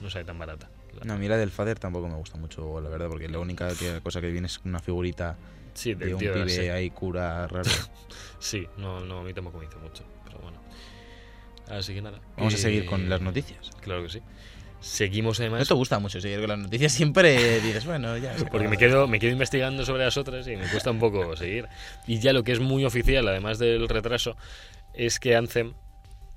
[0.00, 0.70] No sale tan barata.
[1.04, 3.68] No, a mí la del Father tampoco me gusta mucho, la verdad, porque la única
[3.74, 5.36] que- cosa que viene es una figurita
[5.74, 7.70] Sí, de del un tío de pibe la ahí cura raro.
[8.38, 10.04] Sí, no, no, a mí tampoco me hizo mucho.
[10.24, 10.58] Pero bueno.
[11.70, 12.20] Así que nada.
[12.36, 13.70] Vamos a Eh, seguir con las noticias.
[13.80, 14.20] Claro que sí.
[14.80, 15.66] Seguimos No además...
[15.66, 18.34] te gusta mucho seguir con las noticias, siempre dices, bueno, ya.
[18.50, 21.66] Porque me quedo, me quedo investigando sobre las otras y me cuesta un poco seguir.
[22.06, 24.36] Y ya lo que es muy oficial, además del retraso,
[24.92, 25.72] es que Anthem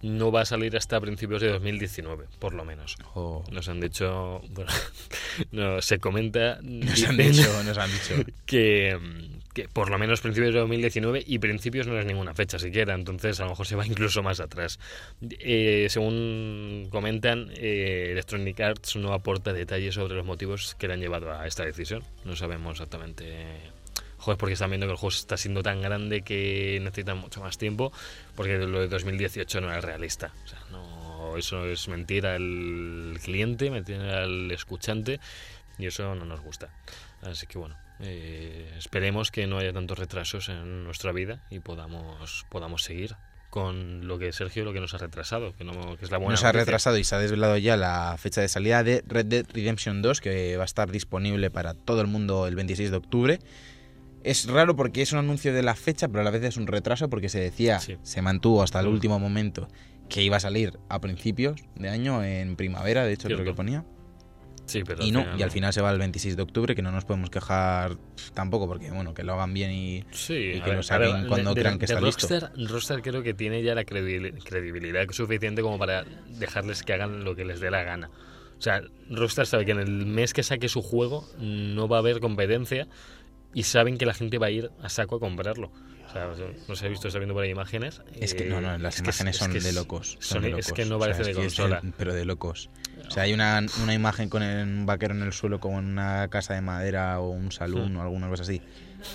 [0.02, 2.98] no va a salir hasta principios de 2019, por lo menos.
[3.52, 4.72] Nos han dicho, bueno,
[5.52, 8.32] no, se comenta Nos han dicho, nos han dicho.
[8.46, 8.98] que,
[9.54, 13.40] que por lo menos principios de 2019 y principios no es ninguna fecha siquiera, entonces
[13.40, 14.80] a lo mejor se va incluso más atrás.
[15.40, 21.00] Eh, según comentan, eh, Electronic Arts no aporta detalles sobre los motivos que le han
[21.00, 22.04] llevado a esta decisión.
[22.24, 23.77] No sabemos exactamente.
[24.28, 27.58] Joder, porque están viendo que el juego está siendo tan grande que necesitan mucho más
[27.58, 27.94] tiempo,
[28.36, 30.34] porque lo de 2018 no es realista.
[30.44, 35.22] O sea, no, eso es mentira al cliente, mentira al escuchante,
[35.78, 36.68] y eso no nos gusta.
[37.22, 42.46] Así que bueno, eh, esperemos que no haya tantos retrasos en nuestra vida y podamos,
[42.50, 43.16] podamos seguir
[43.50, 46.32] con lo que Sergio lo que nos ha retrasado, que, no, que es la buena
[46.32, 46.66] Nos ha noticia.
[46.66, 50.20] retrasado y se ha desvelado ya la fecha de salida de Red Dead Redemption 2,
[50.20, 53.40] que va a estar disponible para todo el mundo el 26 de octubre.
[54.30, 56.68] Es raro porque es un anuncio de la fecha, pero a la vez es un
[56.68, 57.98] retraso porque se decía, Sí.
[58.04, 59.68] se mantuvo hasta el último momento
[60.10, 63.52] que iba a salir a principios de año, en primavera, de hecho creo Cierto.
[63.52, 63.86] que ponía.
[64.66, 66.92] Sí, pero Y no, y al final se va el 26 de octubre, que no
[66.92, 67.96] nos podemos quejar
[68.34, 70.04] tampoco, porque bueno, que lo hagan bien y...
[70.12, 72.28] Sí, y que ver, lo saquen ver, cuando de- crean que de está listo.
[72.28, 76.04] Rockstar, Rockstar creo que tiene ya la credibil- credibilidad suficiente como para
[76.38, 78.10] dejarles que hagan lo que les dé la gana.
[78.58, 82.00] O sea, Rockstar sabe que en el mes que saque su juego no va a
[82.00, 82.88] haber competencia
[83.54, 85.72] y saben que la gente va a ir a saco a comprarlo.
[86.08, 86.30] O sea,
[86.70, 88.02] no sé, he visto, está viendo por ahí imágenes.
[88.20, 90.12] Es que eh, no, no, las imágenes es- son es de locos.
[90.14, 90.72] son- Son de es locos.
[90.74, 91.82] que no O sea, parece de consola.
[91.98, 92.70] pero de locos.
[93.06, 95.86] O sea, hay una, una imagen con el- un vaquero en el suelo como en
[95.86, 97.98] una casa de madera o un salón Hmm.
[97.98, 98.62] o alguna cosa así,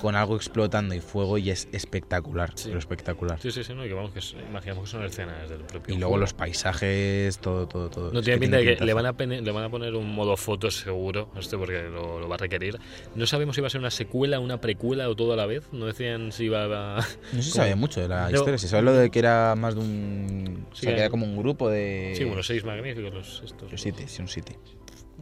[0.01, 2.64] con algo explotando y fuego y es espectacular, Sí.
[2.68, 3.40] pero espectacular.
[3.40, 5.95] Sí, sí, sí, no, y que vamos, que es- imaginamos que son escenas del propio
[5.95, 6.21] Y luego juego.
[6.21, 8.12] los paisajes, todo, todo, todo.
[8.12, 10.37] No Es tiene pinta de que le van, a le van a poner un modo
[10.37, 12.79] foto seguro, esto porque lo, lo va a requerir.
[13.14, 15.68] No sabemos si va a ser una secuela, una precuela o todo a la vez.
[15.73, 16.64] No decían si iba
[16.99, 17.07] a...
[17.33, 18.37] No se sabe mucho de la No.
[18.37, 18.59] historia.
[18.59, 20.66] Se sabe lo de que era más de un.
[20.71, 22.14] o Sí, sea, que era como un grupo de.
[22.16, 23.71] Sí, bueno, seis magníficos los estos.
[23.71, 24.57] Los siete, sí, un siete.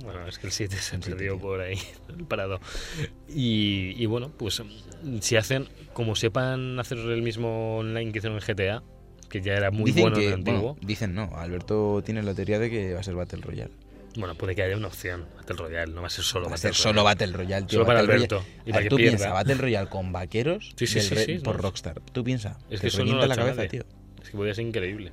[0.02, 1.40] Bueno, es que el 7 se perdió tío.
[1.40, 2.60] por ahí, el parado.
[3.28, 4.62] Y, y bueno, pues
[5.20, 8.82] si hacen, como sepan hacer el mismo online que hicieron en GTA,
[9.28, 11.30] que ya era muy dicen bueno que, en el antiguo, bueno, dicen no.
[11.36, 13.72] Alberto tiene la teoría de que va a ser Battle Royale.
[14.16, 16.56] bueno, puede que haya una opción, Battle Royale, no va a ser solo Va a
[16.56, 17.04] Battle ser solo Royale.
[17.04, 17.80] Battle Royale, tío.
[17.80, 18.62] Solo para Battle Alberto, Royale.
[18.66, 19.10] y para ver, que tú pierda.
[19.18, 21.62] piensa, Battle Royale con vaqueros Sí, sí, sí, por no.
[21.62, 22.00] Rockstar.
[22.12, 23.68] Tú piensa, Es te que eso no la cabeza, nadie.
[23.68, 23.84] tío.
[24.22, 25.12] Es que podría ser increíble.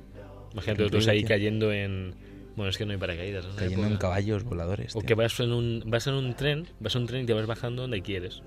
[0.52, 1.28] Imagínate Increíble, tú ahí tío.
[1.28, 2.14] cayendo en...
[2.58, 3.46] Bueno, es que no hay paracaídas.
[3.46, 3.54] ¿no?
[3.54, 4.96] Cayendo en caballos voladores.
[4.96, 5.06] O tío.
[5.06, 7.46] que vas en un vas en un tren, vas en un tren y te vas
[7.46, 8.42] bajando donde quieres.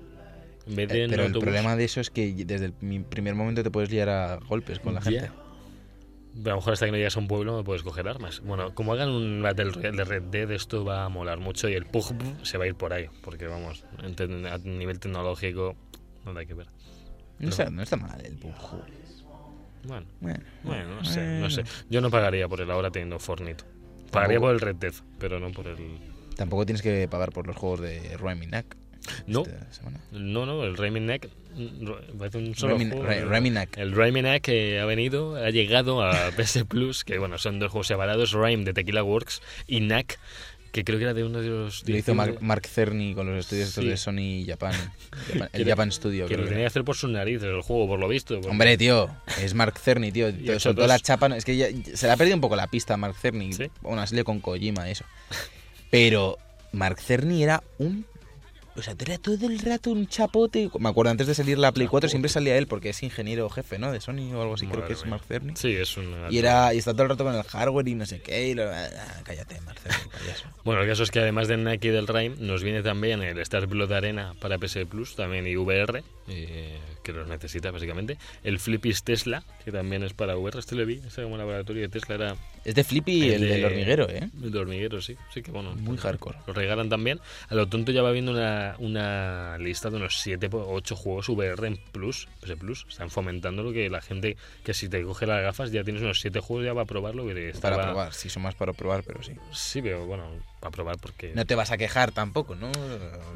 [0.66, 3.00] En vez de Eh, en pero el problema de eso es que desde el mi-
[3.00, 5.10] primer momento te puedes liar a golpes con la Ya.
[5.22, 5.30] gente.
[6.44, 8.40] A lo mejor hasta que no llegas a un pueblo no puedes coger armas.
[8.40, 11.72] Bueno, como hagan un Battle Royale de Red Dead, esto va a molar mucho y
[11.74, 13.06] el PUBG se va a ir por ahí.
[13.22, 15.74] Porque vamos, a nivel tecnológico,
[16.26, 16.66] no hay que ver.
[17.38, 18.82] No está, no está mal el PUBG.
[19.84, 21.64] Bueno, Bueno, bueno, no sé, no sé.
[21.90, 23.64] Yo no pagaría por el ahora teniendo Fortnite.
[24.12, 25.76] Pagaría por el Red Dead, pero no por el...
[26.36, 28.76] Tampoco tienes que pagar por los juegos de Remy Knack.
[29.26, 29.42] No,
[30.12, 33.28] no, no, el Rayman Neck mm, parece un solo Remy- juego.
[33.50, 33.76] Knack.
[33.78, 37.72] El Rayman Neck que ha venido, ha llegado a PS Plus, que bueno, son dos
[37.72, 40.20] juegos separados, Rhyme de Tequila Works y Knack,
[40.72, 41.86] que creo que era de uno de los...
[41.86, 44.72] Lo hizo Mark, Mark Cerny con los estudios estos de Sony Japan.
[45.32, 46.26] Japan- el Japan Studio.
[46.26, 48.34] Que lo tenía que hacer por sus narices el juego, por lo visto.
[48.36, 49.08] porque- Hombre, tío,
[49.40, 50.28] es Mark Cerny, tío.
[50.58, 50.88] Soltó dos.
[50.88, 51.26] la chapa.
[51.36, 53.52] Es que ya, se le ha perdido un poco la pista a Mark Cerny.
[53.52, 53.70] ¿Sí?
[53.98, 55.04] Así le con Kojima, eso.
[55.90, 56.38] Pero
[56.72, 58.06] Mark Cerny era un.
[58.74, 60.70] O sea, era todo el rato un chapote.
[60.78, 63.78] Me acuerdo antes de salir la Play 4 siempre salía él porque es ingeniero jefe,
[63.78, 63.92] ¿no?
[63.92, 65.04] De Sony o algo así, creo que es.
[65.06, 65.52] Mark Cerny.
[65.56, 66.14] Sí, es un...
[66.30, 68.48] Y, era, y está todo el rato con el hardware y no sé qué.
[68.48, 68.88] Y lo- ah,
[69.24, 69.98] cállate, Mark Cerny.
[70.64, 73.38] Bueno, el caso es que además del Nike y del Rhyme, nos viene también el
[73.40, 78.18] Star Blood Arena para PS Plus, también y VR, eh, que los necesita básicamente.
[78.44, 80.58] El Flippis Tesla, que también es para VR.
[80.58, 84.08] Este lo vi, este como laboratorio de Tesla era Es de Flippy, el, del hormiguero,
[84.08, 84.28] ¿eh?
[84.42, 85.16] El hormiguero, sí.
[85.34, 85.74] Sí que bueno.
[85.74, 86.38] Muy hardcore.
[86.46, 87.20] Lo regalan también.
[87.48, 91.28] A lo tonto ya va viendo una, una lista de unos 7 o 8 juegos
[91.28, 92.28] VR en Plus.
[92.40, 92.86] PS Plus.
[92.88, 96.20] Están fomentando lo que la gente, que si te coge las gafas ya tienes unos
[96.20, 97.26] 7 juegos ya va a probarlo.
[97.26, 99.32] Que estaba- Para probar, sí, son más para probar, pero sí.
[99.52, 100.24] Sí, pero bueno,
[100.62, 101.32] para probar porque...
[101.34, 102.70] No te vas a quejar tampoco, ¿no?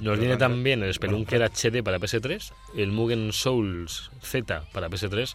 [0.01, 5.35] Nos viene también el Spelunker HD para PS3, el Mugen Souls Z para PS3,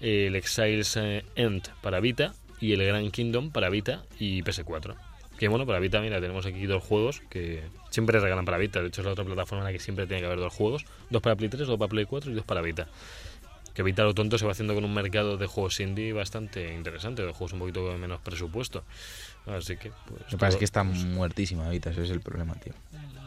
[0.00, 4.96] el Exiles eh, End para Vita y el Grand Kingdom para Vita y PS4.
[5.38, 8.80] Que bueno, para Vita, mira, tenemos aquí dos juegos que siempre regalan para Vita.
[8.80, 10.84] De hecho, es la otra plataforma en la que siempre tiene que haber dos juegos:
[11.10, 12.88] dos para Play 3, dos para Play 4 y dos para Vita.
[13.72, 17.24] que Vita lo tonto se va haciendo con un mercado de juegos indie bastante interesante,
[17.24, 18.82] de juegos un poquito menos presupuesto.
[19.46, 20.20] Así que, pues.
[20.22, 22.74] Lo que pasa es que está muertísima Vita, ese es el problema, tío.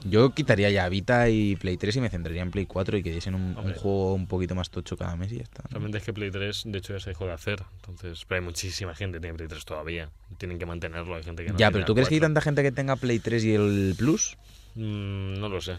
[0.03, 3.11] Yo quitaría ya Vita y Play 3 y me centraría en Play 4 y que
[3.11, 5.63] diesen un, juego un poquito más tocho cada mes y ya está.
[5.69, 7.63] Realmente es que Play 3, de hecho, ya se dejó de hacer.
[7.75, 10.09] Entonces, pero hay muchísima gente que tiene Play 3 todavía.
[10.37, 11.57] Tienen que mantenerlo, hay gente que no.
[11.57, 12.33] ya, pero ¿tú crees que hay 4.
[12.33, 14.37] tanta gente que tenga Play 3 y el Plus?
[14.75, 15.75] Mm, no lo sé.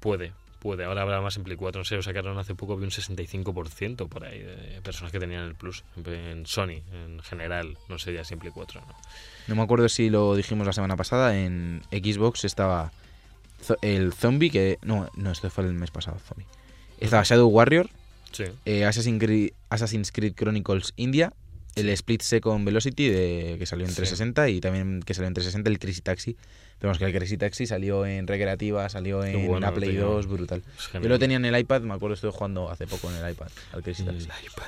[0.00, 0.84] Puede, puede.
[0.84, 1.80] Ahora habrá más en Play 4.
[1.80, 5.42] No sé, lo sacaron hace poco, vi un 65% por ahí de personas que tenían
[5.44, 5.84] el Plus.
[6.04, 7.76] En Sony, en general.
[7.88, 8.94] No sé ya si en Play 4 no.
[9.48, 11.36] No me acuerdo si lo dijimos la semana pasada.
[11.38, 12.92] En Xbox estaba
[13.82, 14.78] el Zombie, que.
[14.82, 16.46] No, no, esto fue el mes pasado, Zombie.
[17.00, 17.88] Estaba Shadow Warrior,
[18.32, 18.44] Sí.
[18.64, 21.32] eh, Assassin's, Creed, Assassin's Creed Chronicles India,
[21.74, 23.96] el Split Second Velocity, de, que salió en Sí.
[23.96, 26.36] 360, y también que salió en 360 el Crazy Taxi.
[26.78, 30.04] Pero vamos, que el Crazy Taxi salió en Recreativa, salió en bueno, Play tenía.
[30.04, 30.62] 2, brutal.
[30.92, 33.48] Yo lo tenía en el iPad, me acuerdo, estuve jugando hace poco en el iPad
[33.72, 34.28] al Crazy El Taxi.
[34.52, 34.66] iPad.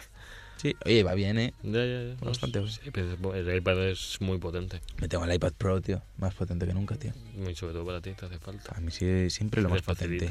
[0.56, 1.54] Sí, oye, va bien, ¿eh?
[1.62, 2.14] Ya, ya, ya.
[2.24, 4.80] Bastante, Sí, pero el iPad es muy potente.
[5.00, 6.02] Me tengo el iPad Pro, tío.
[6.16, 7.12] Más potente que nunca, tío.
[7.36, 8.74] Muy sobre todo para ti, te hace falta.
[8.74, 10.30] A mí sí, siempre lo más potente.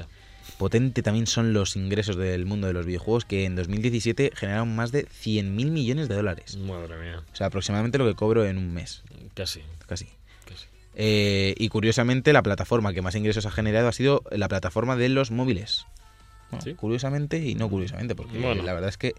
[0.57, 4.91] Potente también son los ingresos del mundo de los videojuegos que en 2017 generaron más
[4.91, 6.57] de 100.000 millones de dólares.
[6.57, 7.23] Madre mía.
[7.31, 10.07] O sea, aproximadamente lo que cobro en un mes, Casi, casi.
[10.99, 15.09] Eh, y curiosamente la plataforma que más ingresos ha generado ha sido la plataforma de
[15.09, 15.85] los móviles.
[16.49, 16.73] Bueno, ¿Sí?
[16.73, 18.63] Curiosamente y no curiosamente, porque Bueno.
[18.63, 19.13] la verdad es que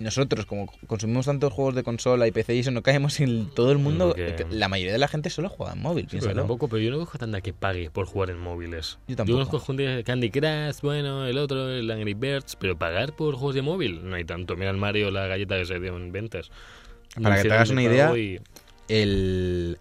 [0.00, 3.70] nosotros como consumimos tantos juegos de consola y PC y eso no caemos en todo
[3.70, 4.08] el mundo.
[4.16, 6.40] Porque- La mayoría de la gente solo juega en móvil, Sí, pero piénsalo.
[6.40, 8.98] tampoco, pero yo no conozco tanta que pague por jugar en móviles.
[9.06, 9.36] Yo tampoco.
[9.38, 13.54] conozco gente de Candy Crush, bueno, el otro, el Angry Birds, pero pagar por juegos
[13.54, 14.56] de móvil no hay tanto.
[14.56, 16.50] Mira el Mario, la galleta que se dio en ventas.
[17.22, 18.40] Para que te hagas una idea, y-
[18.88, 19.78] el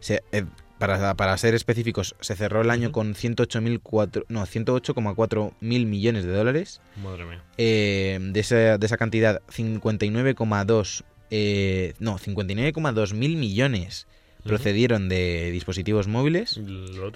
[0.00, 0.44] se- eh,
[0.78, 2.92] para, para ser específicos, se cerró el año Ujú.
[2.92, 6.80] con 108,4 no, 108,4 mil millones de dólares.
[7.02, 7.42] Madre mía.
[7.58, 14.06] Eh, de, esa, de esa cantidad, 59,2 eh, no, 59,2 mil millones
[14.44, 16.58] procedieron de dispositivos móviles.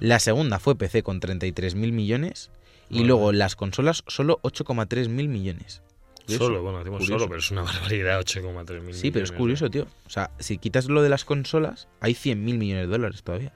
[0.00, 2.50] La segunda fue PC con 33 mil millones.
[2.90, 5.82] Y luego las consolas solo 8,3 mil millones.
[6.24, 7.18] Curioso, Solo, bueno, decimos curioso.
[7.18, 9.86] solo, pero es una barbaridad, 8,3 mil Sí, pero es curioso, tío.
[10.06, 13.52] O sea, si quitas lo de las consolas, hay 100 mil millones de dólares todavía.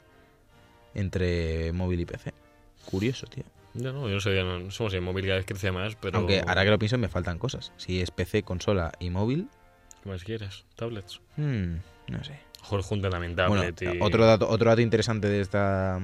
[0.94, 2.32] Entre móvil y PC.
[2.84, 3.44] Curioso, tío.
[3.74, 6.18] Ya no, yo no sabía, no, somos en móvil cada vez crece más, pero...
[6.18, 7.72] Aunque ahora que lo pienso me faltan cosas.
[7.76, 9.48] Si es PC, consola y móvil,
[10.02, 10.64] ¿Qué más quieres?
[10.76, 11.20] Tablets.
[11.36, 11.74] hmm,
[12.08, 12.40] no sé.
[12.60, 14.00] Mejor juntan también Bueno, y...
[14.00, 16.00] otro dato, otro dato interesante de esta,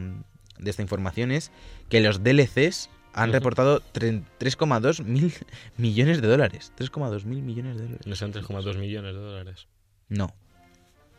[0.58, 1.50] de esta información es
[1.88, 5.32] que los DLCs han reportado tre- 3,2 mil
[5.76, 6.72] millones de dólares.
[6.78, 8.06] 3,2 mil millones de dólares.
[8.06, 9.66] ¿No sean 3,2 millones de dólares?
[10.08, 10.34] No.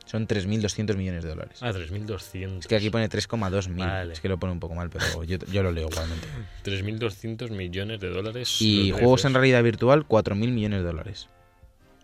[0.06, 1.58] Son 3.200 millones de dólares.
[1.64, 2.60] Ah, 3.200.
[2.60, 3.86] Es que aquí pone 3,2 mil.
[3.88, 4.14] Vale.
[4.14, 6.28] Es que lo pone un poco mal, pero yo, yo lo leo igualmente.
[6.64, 8.62] 3.200 millones de dólares.
[8.62, 11.28] Y juegos en realidad virtual, 4.000 millones de dólares.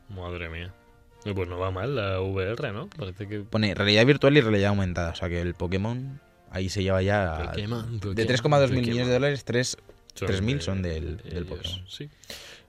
[0.10, 0.74] Madre mía.
[1.24, 2.90] Pues no va mal la VR, ¿no?
[2.90, 3.42] Parece que...
[3.42, 5.12] Pone realidad virtual y realidad aumentada.
[5.12, 6.20] O sea que el Pokémon
[6.52, 7.38] ahí se lleva ya...
[7.40, 9.78] De Pokémon, 3,2 mil millones de dólares, 3
[10.14, 11.82] Son 3.000 de- son del- de del ellos, Pokémon.
[11.88, 12.10] Sí.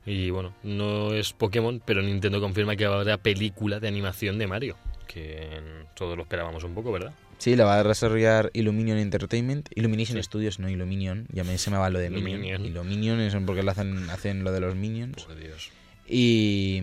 [0.07, 4.77] Y bueno, no es Pokémon, pero Nintendo confirma que habrá película de animación de Mario.
[5.07, 5.61] Que
[5.95, 7.13] todos lo esperábamos un poco, ¿verdad?
[7.39, 9.69] Sí, la va a desarrollar Illuminion Entertainment.
[9.75, 10.23] Illumination Sí.
[10.23, 11.27] Studios, no Illuminion.
[11.33, 12.41] Ya me, se me va lo de Minion.
[12.45, 12.65] Illuminion.
[12.67, 15.25] Illuminion es porque lo hacen, hacen lo de los Minions.
[15.25, 15.71] Por Dios.
[16.09, 16.81] Y,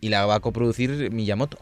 [0.00, 1.58] y la va a coproducir Miyamoto.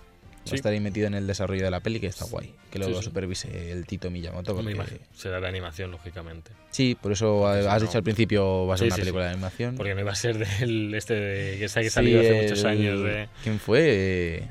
[0.47, 0.55] Va Sí.
[0.55, 2.55] a estar ahí metido en el desarrollo de la peli, que está guay.
[2.71, 3.03] Que lo Sí, sí.
[3.03, 4.55] supervise el Tito Miyamoto.
[4.55, 5.01] Porque- imagino.
[5.15, 6.53] Será la animación, lógicamente.
[6.71, 9.75] Sí, por eso has no- dicho al principio va a ser una película de animación.
[9.77, 13.29] Porque no iba a ser del este de, que salió hace muchos años de...
[13.43, 14.49] ¿Quién fue?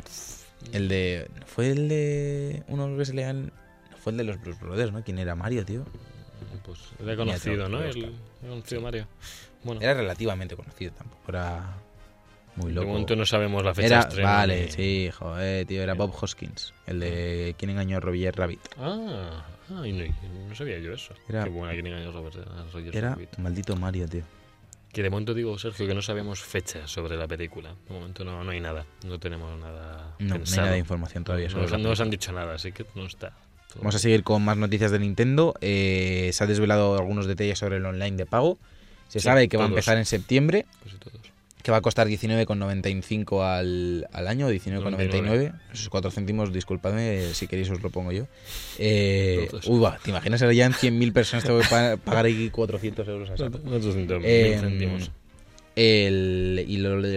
[0.73, 1.27] El de.
[1.45, 2.63] ¿Fue el de.
[2.67, 3.51] Uno que se lean.
[4.03, 5.03] Fue el de los Blues Brothers, ¿no?
[5.03, 5.85] ¿Quién era Mario, tío?
[6.65, 7.83] Pues era conocido, ¿no?
[7.83, 9.07] El, era conocido Mario.
[9.63, 11.77] Bueno, Era relativamente conocido, tampoco era
[12.55, 14.29] muy de momento no sabemos la fecha Era, de estreno.
[14.29, 18.61] vale, ni- sí, joder, tío, era Bob Hoskins, el de ¿Quién engañó a Roger Rabbit?
[18.79, 20.05] Ah, ah y no,
[20.49, 21.13] no sabía yo eso.
[21.27, 23.37] Era- Qué buena yo Robert, a Roger Era Rabbit.
[23.37, 24.23] maldito Mario, tío.
[24.93, 27.75] Que de momento digo, Sergio, que no sabemos fecha sobre la película.
[27.89, 28.85] De momento no, no hay nada.
[29.03, 30.61] No tenemos nada No, no hay pensado.
[30.61, 32.71] nada de información todavía No, sobre nos, la han- no nos han dicho nada, así
[32.71, 33.31] que no está.
[33.67, 35.53] todo- Vamos a seguir con más noticias de Nintendo.
[35.59, 38.57] Eh, se ha desvelado algunos detalles sobre el online de pago.
[39.09, 41.19] Se Sí, sabe que va a empezar en septiembre, casi todos.
[41.65, 45.51] Que va a costar 19,95 al, al año, 19,99.
[45.73, 48.27] Esos 4 céntimos, disculpadme, si queréis os lo pongo yo.
[48.77, 49.67] Eh, Entonces.
[49.67, 52.51] uy, va, ¿te imaginas ahora ya en 100.000 personas te voy a pa- pagar ahí
[52.51, 53.33] 400 euros a
[54.23, 55.09] Eh, céntimos.
[55.75, 57.07] el, y, lo, lo-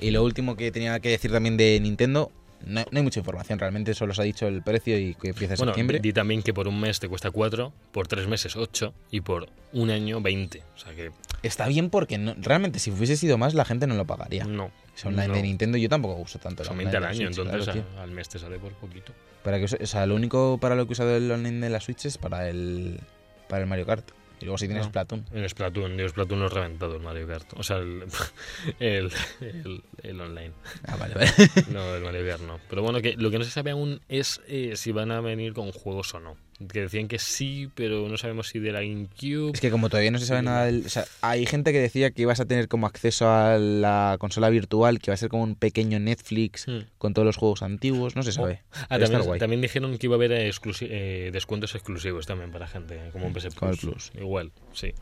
[0.00, 2.32] y lo último que tenía que decir también de Nintendo,
[2.66, 5.54] no, no hay mucha información, realmente solo se ha dicho el precio y que empieza
[5.54, 5.98] en Bueno, septiembre.
[6.00, 9.48] di también que por un mes te cuesta 4, por tres meses 8 y por
[9.72, 10.62] un año 20.
[10.74, 11.10] O sea que
[11.42, 14.44] Está bien porque no- realmente si hubiese sido más la gente no lo pagaría.
[14.44, 14.70] no.
[14.96, 15.34] Es online no.
[15.34, 16.64] de Nintendo yo tampoco uso tanto.
[16.64, 19.14] Son online 20 al año, Switch, entonces claro, a- al mes te sale por poquito.
[19.42, 21.80] Para que, o sea, lo único para lo que he usado el online de la
[21.80, 23.00] Switch es para el,
[23.48, 24.10] para el Mario Kart.
[24.42, 24.90] Y luego si tienes No.
[24.90, 25.24] Splatoon.
[25.32, 27.46] En Splatoon, yo Splatoon lo he reventado el Mario Kart.
[27.56, 28.02] O sea, el,
[28.80, 30.52] el, el- el online.
[30.86, 31.30] Ah, vale, vale.
[31.70, 32.58] No, el Mario Kart no.
[32.68, 35.52] Pero bueno, que lo que no se sabe aún es eh, si van a venir
[35.54, 36.36] con juegos o no.
[36.68, 39.52] Que decían que sí, pero no sabemos si de la GameCube.
[39.54, 40.84] Es que como todavía no se sabe nada del...
[40.86, 44.48] O sea, hay gente que decía que ibas a tener como acceso a la consola
[44.50, 46.80] virtual, que va a ser como un pequeño Netflix Hmm.
[46.98, 48.16] con todos los juegos antiguos.
[48.16, 48.62] No se sabe.
[48.88, 52.50] Ah, Debe estar también, dijeron que iba a haber eh, exclusi- eh, descuentos exclusivos también
[52.50, 53.80] para gente, eh, como un PS el Plus.
[53.80, 54.12] Plus.
[54.18, 54.92] Igual, sí.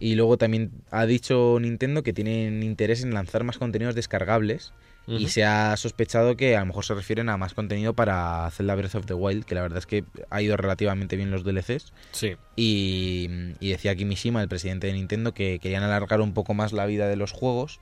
[0.00, 4.72] Y luego también ha dicho Nintendo que tienen interés en lanzar más contenidos descargables.
[5.06, 8.74] Y se ha sospechado que a lo mejor se refieren a más contenido para Zelda
[8.74, 11.92] Breath of the Wild, que la verdad es que ha ido relativamente bien los DLCs.
[12.12, 13.28] Sí, Y,
[13.60, 17.06] y decía Kimishima, el presidente de Nintendo, que querían alargar un poco más la vida
[17.08, 17.80] de los juegos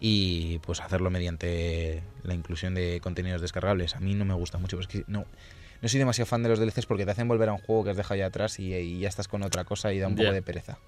[0.00, 3.94] y pues hacerlo mediante la inclusión de contenidos descargables.
[3.96, 5.24] A mí no me gusta mucho, porque no,
[5.82, 7.90] no soy demasiado fan de los DLCs porque te hacen volver a un juego que
[7.90, 10.32] has dejado ya atrás y, y ya estás con otra cosa y da un poco
[10.32, 10.78] de pereza.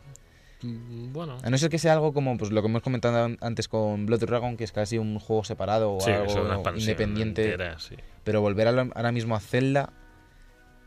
[0.62, 1.36] Mm, bueno.
[1.42, 4.06] A no ser que sea algo como pues lo que hemos comentado an- antes con
[4.06, 7.44] Blood Dragon, que es casi un juego separado o Sí, algo independiente.
[7.52, 7.96] entera, sí.
[8.24, 9.92] Pero volver a lo- ahora mismo a Zelda.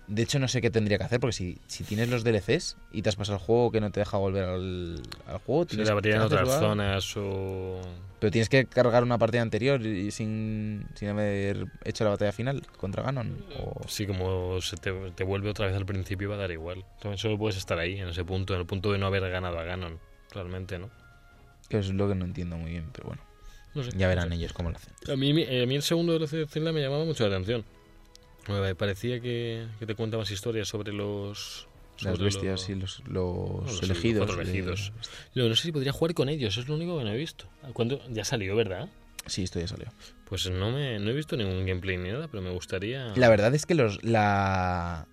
[0.09, 3.03] De hecho, no sé qué tendría que hacer, porque si, si tienes los DLCs y
[3.03, 5.89] te has pasado el juego que no te deja volver al, al juego, Se tienes
[5.89, 7.79] le otras zonas o...
[8.19, 12.63] Pero tienes que cargar una partida anterior y sin, sin haber hecho la batalla final
[12.77, 13.45] contra Ganon.
[13.59, 13.87] O...
[13.87, 16.83] Sí, como se te, te vuelve otra vez al principio va a dar igual.
[16.99, 19.59] También solo puedes estar ahí, en ese punto, en el punto de no haber ganado
[19.59, 19.99] a Ganon,
[20.31, 20.89] realmente, ¿no?
[21.69, 23.21] Que es lo que no entiendo muy bien, pero bueno.
[23.75, 23.91] No sé.
[23.91, 24.35] Ya no verán sé.
[24.35, 24.93] ellos cómo lo hacen.
[25.07, 27.63] A mí, eh, a mí el segundo de de Zelda me llamaba mucho la atención.
[28.49, 31.67] Me parecía que, que te cuenta más historias sobre los...
[32.01, 34.35] Las bestias los- y los, los los elegidos.
[34.35, 34.93] de- elegidos.
[35.35, 37.45] No sé si podría jugar con ellos, es lo único que no he visto.
[37.73, 37.99] ¿Cuándo?
[38.09, 38.87] Ya salió, ¿verdad?
[39.25, 39.87] Sí, esto ya salió.
[40.25, 43.13] Pues no, me, no he visto ningún gameplay ni nada, pero me gustaría...
[43.17, 45.07] La verdad es que los la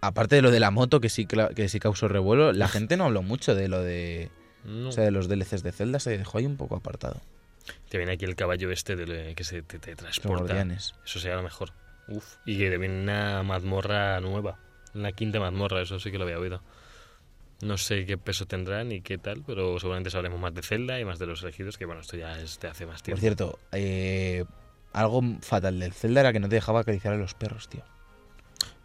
[0.00, 3.04] aparte de lo de la moto que sí que sí causó revuelo, la gente no
[3.04, 4.30] habló mucho de lo de
[4.64, 4.88] No.
[4.88, 7.20] o sea, de los DLCs de Zelda, se dejó ahí un poco apartado.
[7.90, 10.44] Te viene aquí el caballo este de, que se te, te Los transporta.
[10.44, 10.94] guardianes.
[11.04, 11.72] Eso sería lo mejor.
[12.08, 12.36] Uf.
[12.44, 14.58] Y que viene una mazmorra nueva.
[14.94, 16.62] Una quinta mazmorra, eso sí que lo había oído.
[17.62, 21.04] No sé qué peso tendrá ni qué tal, pero seguramente sabremos más de Zelda y
[21.04, 23.20] más de los elegidos, que bueno, esto ya es de hace más Por tiempo.
[23.20, 24.44] cierto, eh,
[24.92, 27.82] algo fatal del Zelda era que no te dejaba acariciar a los perros, tío.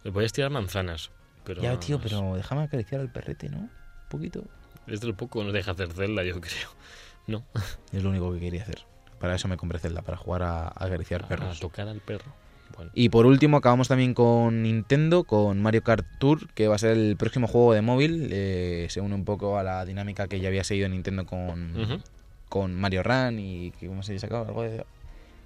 [0.02, 1.10] Le podías tirar manzanas,
[1.44, 1.60] pero...
[1.62, 3.58] ya, tío, pero déjame acariciar al perrete, ¿no?
[3.58, 3.70] Un
[4.08, 4.44] poquito.
[4.86, 6.68] Es lo poco nos deja hacer Zelda, yo creo.
[7.26, 7.44] No,
[7.92, 8.86] Es lo único que quería hacer.
[9.20, 11.60] Para eso me compré Zelda, para jugar a, a acariciar a perros.
[11.60, 12.32] tocar al perro.
[12.76, 16.78] Bueno, Y por último acabamos también con Nintendo, con Mario Kart Tour, que va a
[16.78, 18.28] ser el próximo juego de móvil.
[18.32, 22.02] eh, se une un poco a la dinámica que ya había seguido Nintendo con,
[22.48, 24.84] con Mario Run y que cómo se había sacado algo de...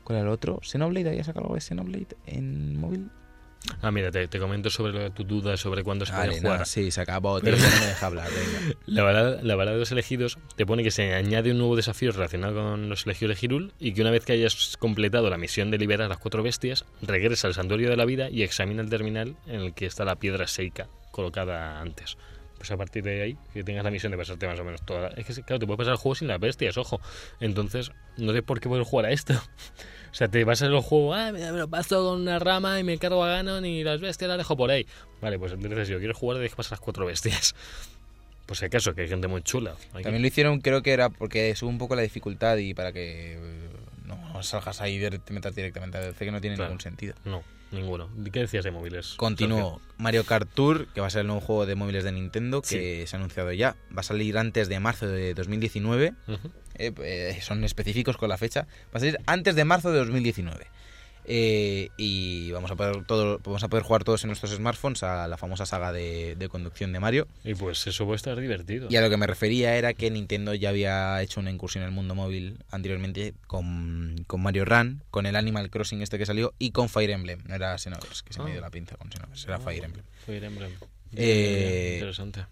[0.05, 0.61] ¿Cuál era el otro?
[0.63, 1.09] ¿Xenoblade?
[1.09, 3.11] ¿Había sacado algo de Xenoblade en móvil?
[3.81, 6.53] Ah, mira, te, te comento sobre tu duda sobre cuándo se puede Vale, jugar.
[6.53, 7.41] nada, sí, se acabó.
[7.43, 8.77] Tío, ya no me deja hablar, venga.
[8.87, 12.13] La balada, la balada de los elegidos te pone que se añade un nuevo desafío
[12.13, 15.71] relacionado con los elegidos de Hyrule y que una vez que hayas completado la misión
[15.71, 18.91] de liberar a las cuatro bestias, regresa al santuario de la vida y examina el
[18.91, 22.17] terminal en el que está la piedra Seika colocada antes.
[22.65, 25.09] Pues a partir de ahí, que tengas la misión de pasarte más o menos toda...
[25.09, 26.99] Es que, claro, te puedes pasar el juego sin las bestias, ojo.
[27.41, 29.35] Entonces, no sé por qué poder jugar a esto.
[30.11, 32.97] O sea, te pasas el juego, ah, me lo paso con una rama y me
[32.99, 34.87] cargo a Ganon y las bestias las dejo por ahí.
[35.21, 37.55] Vale, pues entonces si yo quiero jugar, dejo pasar las cuatro bestias.
[38.47, 39.75] Por si acaso, que hay gente muy chula.
[39.93, 43.33] También lo hicieron, creo que era porque sube un poco la dificultad y para que
[43.33, 43.69] eh,
[44.05, 46.71] no salgas ahí y te metas directamente a DLC, que no tiene Claro.
[46.71, 47.15] ningún sentido.
[47.25, 47.43] No,
[47.75, 48.11] ninguno.
[48.33, 49.15] ¿Qué decías de móviles?
[49.17, 49.81] Continúo.
[49.99, 53.07] Mario Kart Tour, que va a ser el nuevo juego de móviles de Nintendo, que
[53.07, 53.77] se ha anunciado ya.
[53.97, 56.05] Va a salir antes de marzo de 2019.
[56.05, 56.35] Sergio?
[56.35, 56.51] Ujú.
[56.77, 58.63] Eh, eh, son específicos con la fecha.
[58.87, 60.67] Va a salir antes de marzo de 2019.
[61.27, 65.27] Eh, y vamos a poder todo, vamos a poder jugar todos en nuestros smartphones a
[65.27, 67.27] la famosa saga de, de conducción de Mario.
[67.45, 68.89] Y pues eso puede estar divertido.
[68.91, 71.89] Y a lo que me refería era que Nintendo ya había hecho una incursión en
[71.89, 76.53] el mundo móvil anteriormente con, con Mario Run, con el Animal Crossing este que salió
[76.59, 77.41] y con Fire Emblem.
[77.47, 78.53] No era Xenoverse, que se me Ah.
[78.53, 80.05] dio la pinza con Xenoverse, era Fire Emblem.
[80.27, 80.71] Fire Emblem.
[81.17, 82.45] Eh, Interesante.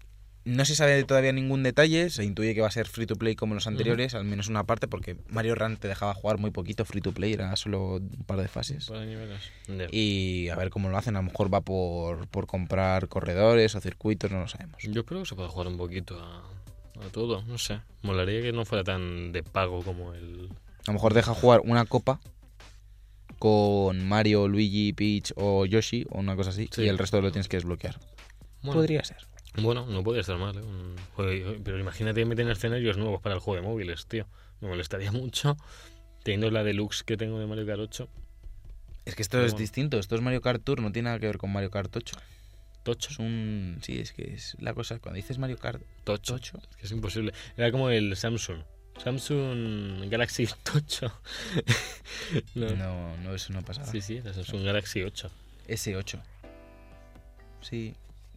[0.45, 3.33] No se sabe todavía ningún detalle, se intuye que va a ser free to play
[3.35, 6.83] como los anteriores, al menos una parte, porque Mario Run te dejaba jugar muy poquito
[6.83, 8.87] free to play, era solo un par de fases.
[8.87, 9.39] Para niveles.
[9.69, 9.87] Ya.
[9.89, 13.79] Y a ver cómo lo hacen, a lo mejor va por, por comprar corredores o
[13.79, 14.81] circuitos, no lo sabemos.
[14.83, 16.39] Yo creo que se puede jugar un poquito a,
[17.05, 17.79] a todo, no sé.
[18.01, 20.49] Molaría que no fuera tan de pago como el...
[20.85, 22.19] A lo mejor deja jugar una copa
[23.39, 26.83] con Mario, Luigi, Peach o Yoshi o una cosa así Sí.
[26.83, 27.97] y el resto lo tienes que desbloquear.
[28.61, 29.17] Bueno, Podría ser.
[29.55, 31.61] Bueno, no podría estar mal, ¿eh?
[31.63, 34.25] Pero imagínate que meten escenarios nuevos para el juego de móviles, tío.
[34.61, 35.57] Me molestaría mucho
[36.23, 38.07] teniendo la deluxe que tengo de Mario Kart 8.
[39.05, 39.61] Es que esto Pero es bueno.
[39.61, 39.99] distinto.
[39.99, 42.15] Esto es Mario Kart Tour, no tiene nada que ver con Mario Kart 8.
[42.83, 43.09] Tocho.
[43.11, 43.77] Es un...
[43.81, 44.99] Sí, es que es la cosa...
[44.99, 46.35] Cuando dices Mario Kart Tocho.
[46.35, 46.61] 8...
[46.71, 47.33] Es que es imposible.
[47.55, 48.59] Era como el Samsung.
[49.01, 51.13] Samsung Galaxy 8.
[52.55, 52.69] no.
[52.75, 53.87] No, no, eso no pasaba.
[53.87, 55.29] Sí, sí, era Samsung Galaxy 8.
[55.67, 56.21] S8.
[57.61, 57.93] Sí,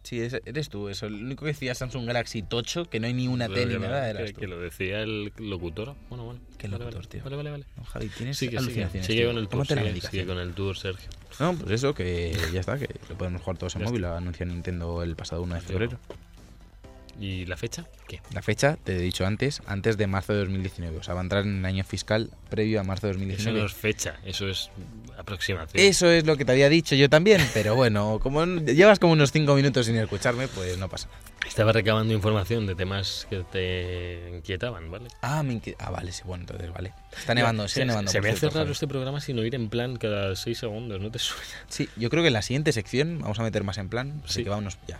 [0.07, 0.89] sí, es- eres tú.
[0.89, 1.09] Eso.
[1.09, 4.09] Lo único que decía Samsung Galaxy Tocho, que no hay ni una T ni nada,
[4.09, 4.39] eras que, tú.
[4.41, 5.95] que lo decía el locutor.
[6.09, 6.39] Bueno, bueno.
[6.57, 7.07] ¿Qué Vale, locutor, vale.
[7.09, 7.23] tío?
[7.23, 7.65] Vale, vale, vale.
[7.75, 8.57] No, Javi, tienes Sigue, sigue.
[8.59, 9.05] alucinaciones.
[9.05, 9.29] Sigue tío.
[9.29, 9.67] con el tour.
[9.67, 11.09] Sigue, sigue con el tour, Sergio.
[11.39, 14.01] No, pues eso, que ya está, que lo podemos jugar todos en Ya móvil.
[14.01, 15.99] Lo anunció Nintendo el pasado 1 de febrero.
[17.19, 17.85] ¿Y la fecha?
[18.07, 18.21] ¿Qué?
[18.31, 20.97] La fecha, te he dicho antes, antes de marzo de 2019.
[20.97, 23.59] O sea, va a entrar en el año fiscal previo a marzo de Eso 2019.
[23.59, 24.69] no es fecha, eso es
[25.17, 25.83] aproximación.
[25.83, 29.31] Eso es lo que te había dicho yo también, pero bueno, como llevas como unos
[29.31, 31.19] 5 minutos sin escucharme, pues no pasa nada.
[31.47, 35.07] Estaba recabando información de temas que te inquietaban, ¿vale?
[35.21, 36.93] Ah, me inqui- ah, vale, sí, bueno, entonces vale.
[37.17, 38.11] Está nevando, sigue se, nevando.
[38.11, 41.17] Se me hace raro este programa sin oír en plan cada 6 segundos, ¿no te
[41.19, 41.43] suena?
[41.69, 44.35] Sí, yo creo que en la siguiente sección vamos a meter más en plan, así
[44.35, 44.43] Sí.
[44.43, 44.99] que vámonos ya.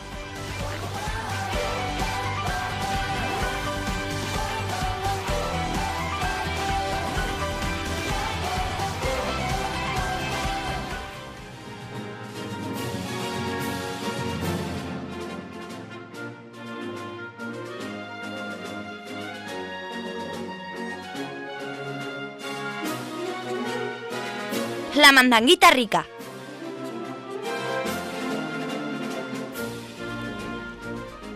[25.21, 26.07] Mandanguita rica.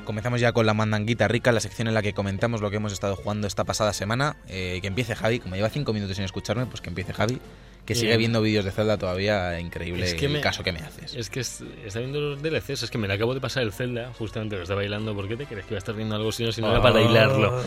[0.06, 2.94] Comenzamos ya con la mandanguita rica, la sección en la que comentamos lo que hemos
[2.94, 4.38] estado jugando esta pasada semana.
[4.48, 7.40] Eh, que empiece Javi, como lleva 5 minutos sin escucharme, pues que empiece Javi,
[7.86, 10.80] que sigue viendo vídeos de Zelda todavía, increíble Es que el me- caso que me
[10.80, 11.14] haces.
[11.16, 13.72] Es que es- está viendo los DLCs, es que me le acabo de pasar el
[13.72, 15.14] Zelda, justamente lo estaba bailando.
[15.16, 16.82] ¿Por qué te crees que iba a estar viendo algo si no, si no era
[16.82, 17.62] para bailarlo?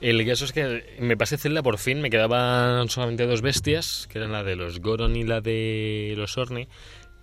[0.00, 4.18] El caso es que me pasé Zelda por fin, me quedaban solamente dos bestias, que
[4.18, 6.68] eran la de los Goron y la de los Orne.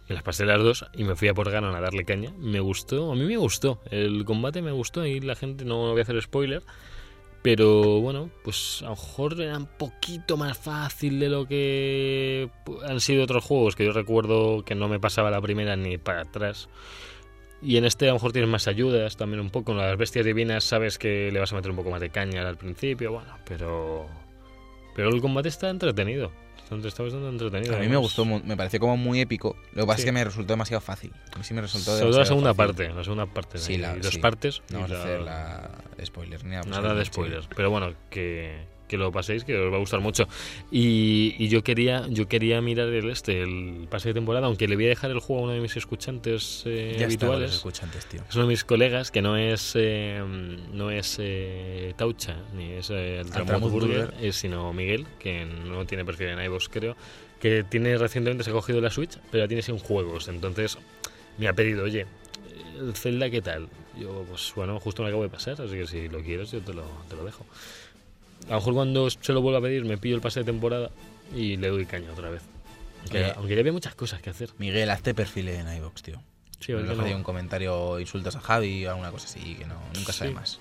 [0.07, 2.31] Me las pasé las dos y me fui a por Ganon a darle caña.
[2.39, 3.79] Me gustó, a mí me gustó.
[3.91, 6.63] El combate me gustó y la gente no voy a hacer spoiler.
[7.41, 12.49] Pero bueno, pues a lo mejor era un poquito más fácil de lo que
[12.85, 16.21] han sido otros juegos que yo recuerdo que no me pasaba la primera ni para
[16.21, 16.67] atrás.
[17.61, 19.71] Y en este a lo mejor tienes más ayudas también un poco.
[19.71, 22.47] En las bestias divinas sabes que le vas a meter un poco más de caña
[22.47, 24.07] al principio, bueno, pero.
[24.95, 26.31] Pero el combate está entretenido.
[26.71, 27.75] Está, bastante entretenido.
[27.75, 29.55] A mí me gustó, me pareció como muy épico.
[29.73, 30.01] Lo que pasa Sí.
[30.01, 31.11] es que me resultó demasiado fácil.
[31.33, 32.75] A mí sí me resultó Sobre la segunda fácil.
[32.75, 33.57] parte, la segunda parte.
[33.57, 34.19] Sí, la- dos sí.
[34.19, 34.61] partes.
[34.71, 35.69] No y vamos a hacer la
[36.05, 37.47] spoiler ni Nada de spoilers.
[37.55, 38.59] Pero bueno, que,
[38.89, 40.27] que lo paséis, que os va a gustar mucho.
[40.71, 44.75] Y, y yo quería yo quería mirar el este, el pase de temporada, aunque le
[44.75, 47.53] voy a dejar el juego a uno de mis escuchantes eh, Ya está, habituales.
[47.55, 48.21] escuchantes, tío.
[48.27, 50.21] Es uno de mis colegas que no es eh,
[50.73, 54.13] no es eh, Taucha ni es eh, el Tramuz Burger, Burger.
[54.25, 56.97] eh, sino Miguel, que no tiene perfil en iVoox creo,
[57.39, 60.27] que tiene recientemente se ha cogido la Switch, pero la tiene sin juegos.
[60.27, 60.77] Entonces
[61.37, 62.05] me ha pedido, oye,
[62.79, 63.69] el Zelda, ¿qué tal?
[63.99, 66.73] Yo, pues bueno, justo me acabo de pasar, así que si lo quieres, yo te
[66.73, 67.45] lo, te lo dejo.
[68.47, 70.89] A lo mejor cuando se lo vuelva a pedir, me pillo el pase de temporada
[71.35, 72.41] y le doy caña otra vez.
[73.01, 73.33] Aunque, Oye.
[73.35, 74.49] aunque ya había muchas cosas que hacer.
[74.57, 76.21] Miguel, hazte perfil en iVoox, tío.
[76.59, 80.31] Sí, No un comentario, insultas a Javi o alguna cosa así, que no, nunca sabe
[80.31, 80.59] más.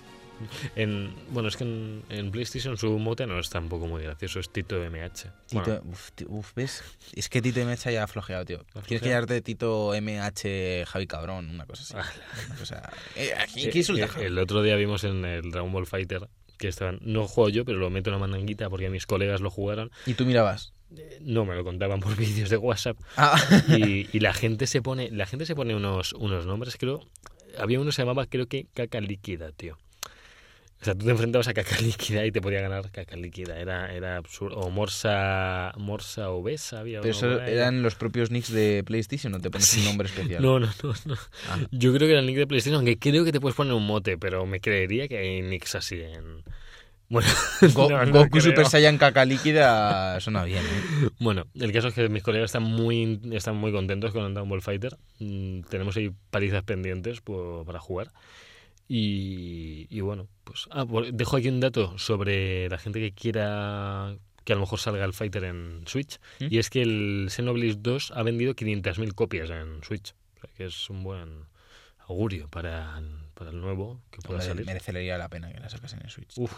[0.77, 4.51] En, bueno, es que en, en PlayStation su mote no es tampoco muy gracioso, es
[4.51, 5.11] Tito MH.
[5.47, 6.85] Tito, Bueno, uf, tío, uf, ¿ves?
[7.13, 8.65] Es que Tito MH ya ha flojeado, tío.
[8.75, 12.21] ¿Ha Tienes que llamarte Tito MH Javi Cabrón, una cosa así.
[12.63, 15.87] O sea, eh, eh, ¿qué insulta eh, el otro día vimos en el Dragon Ball
[15.87, 16.29] Fighter
[16.59, 19.51] que estaban, no juego yo, pero lo meto en la mandanguita porque mis colegas lo
[19.51, 19.91] jugaron.
[20.07, 20.73] Y tú mirabas.
[20.97, 22.99] Eh, No me lo contaban por vídeos de WhatsApp.
[23.17, 27.01] Ah, Y, y la gente se pone, la gente se pone unos, unos nombres, creo.
[27.59, 29.79] Había uno que se llamaba, creo que caca líquida, tío.
[30.81, 33.59] O sea, tú te enfrentabas a caca líquida y te podía ganar caca líquida.
[33.59, 34.57] Era, era absurdo.
[34.59, 39.51] O morsa, morsa obesa había pero eso eran los propios nicks de PlayStation, no te
[39.51, 40.41] pones un nombre especial.
[40.43, 41.15] No, no, no, no.
[41.49, 41.59] Ah.
[41.73, 43.87] Yo creo que era el nick de PlayStation, aunque creo que te puedes poner un
[43.87, 46.45] mote, pero me creería que hay nicks así en...
[47.11, 47.27] Bueno,
[47.75, 48.43] Go- no, no Goku creo.
[48.43, 51.09] Super Saiyan caca líquida suena bien, ¿eh?
[51.19, 54.49] Bueno, el caso es que mis colegas están muy, están muy contentos con el Dragon
[54.49, 54.97] Ball Fighter.
[55.19, 58.13] Mm, tenemos ahí palizas pendientes por- para jugar.
[58.89, 64.55] Y, y bueno, pues ah, dejo aquí un dato sobre la gente que quiera que
[64.55, 66.19] a lo mejor salga el Fighter en Switch.
[66.41, 66.47] ¿Mm?
[66.51, 70.15] Y es que el Xenoblade 2 ha vendido 500.000 copias en Switch.
[70.37, 71.45] O sea que es un buen
[72.07, 72.99] augurio para,
[73.35, 74.65] para el nuevo que pueda salir.
[74.65, 76.39] merecería la pena que la sacasen en Switch.
[76.39, 76.53] Uf,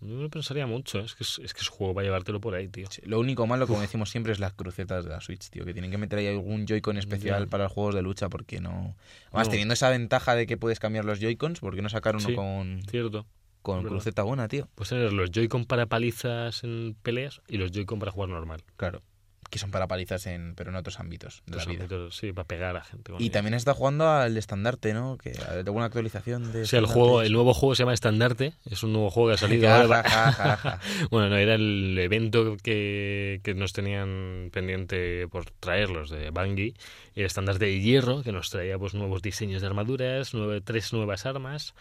[0.00, 0.98] no lo pensaría mucho.
[1.00, 1.04] ¿eh?
[1.04, 2.86] Es que es, es que es juego para llevártelo por ahí, tío.
[2.90, 5.64] Sí, Lo único malo, como decimos siempre, es las crucetas de la Switch, tío.
[5.64, 8.94] Que tienen que meter ahí algún Joy-Con especial para los juegos de lucha, porque no.
[9.28, 9.50] Además, No.
[9.50, 12.34] teniendo esa ventaja de que puedes cambiar los Joy-Cons, ¿por qué no sacar uno Sí.
[12.34, 13.26] con, Cierto.
[13.62, 13.88] con verdad.
[13.90, 14.68] cruceta buena, tío?
[14.74, 18.62] Puedes tener los Joy-Con para palizas en peleas y los Joy-Con para jugar normal.
[18.76, 19.02] Claro.
[19.50, 21.84] Que son para palizas, en, pero en otros ámbitos de Los la vida.
[21.84, 23.12] ámbitos, sí, para pegar a gente.
[23.12, 23.32] con Y ellos.
[23.32, 25.16] también está jugando al estandarte, ¿no?
[25.18, 25.32] Que
[25.64, 26.66] alguna actualización de.
[26.66, 29.38] Sí, el juego, el nuevo juego se llama Estandarte, es un nuevo juego que ha
[29.38, 30.02] salido ahora.
[30.02, 30.80] ja, ja, ja, ja.
[31.10, 36.74] Bueno, no, era el evento que, que nos tenían pendiente por traerlos de Bungie,
[37.14, 41.24] el estandarte de hierro, que nos traía pues nuevos diseños de armaduras, nueve, tres nuevas
[41.24, 41.74] armas.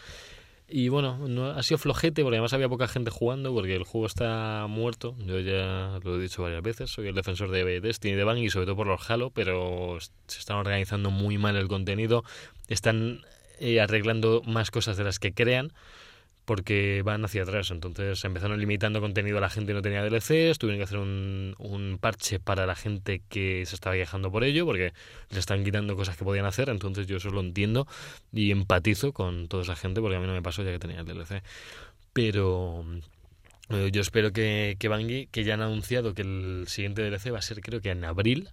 [0.68, 4.07] Y bueno, no, ha sido flojete porque además había poca gente jugando porque el juego
[4.07, 5.16] está muerto.
[5.20, 8.66] Yo ya lo he dicho varias veces, soy el defensor de Destiny de Bungie, sobre
[8.66, 9.97] todo por los Halo, pero
[10.28, 12.24] se están organizando muy mal el contenido.
[12.68, 13.22] Están
[13.59, 15.72] eh, arreglando más cosas de las que crean
[16.45, 17.71] porque van hacia atrás.
[17.71, 21.55] Entonces empezaron limitando contenido a la gente que no tenía DLCs, tuvieron que hacer un,
[21.57, 24.93] un parche para la gente que se estaba quejando por ello, porque
[25.29, 26.69] le están quitando cosas que podían hacer.
[26.69, 27.87] Entonces yo eso lo entiendo
[28.31, 30.99] y empatizo con toda esa gente, porque a mí no me pasó ya que tenía
[30.99, 31.43] el DLC.
[32.13, 32.85] Pero
[33.69, 37.39] eh, yo espero que, que Bungie, que ya han anunciado que el siguiente DLC va
[37.39, 38.49] a ser creo que en abril,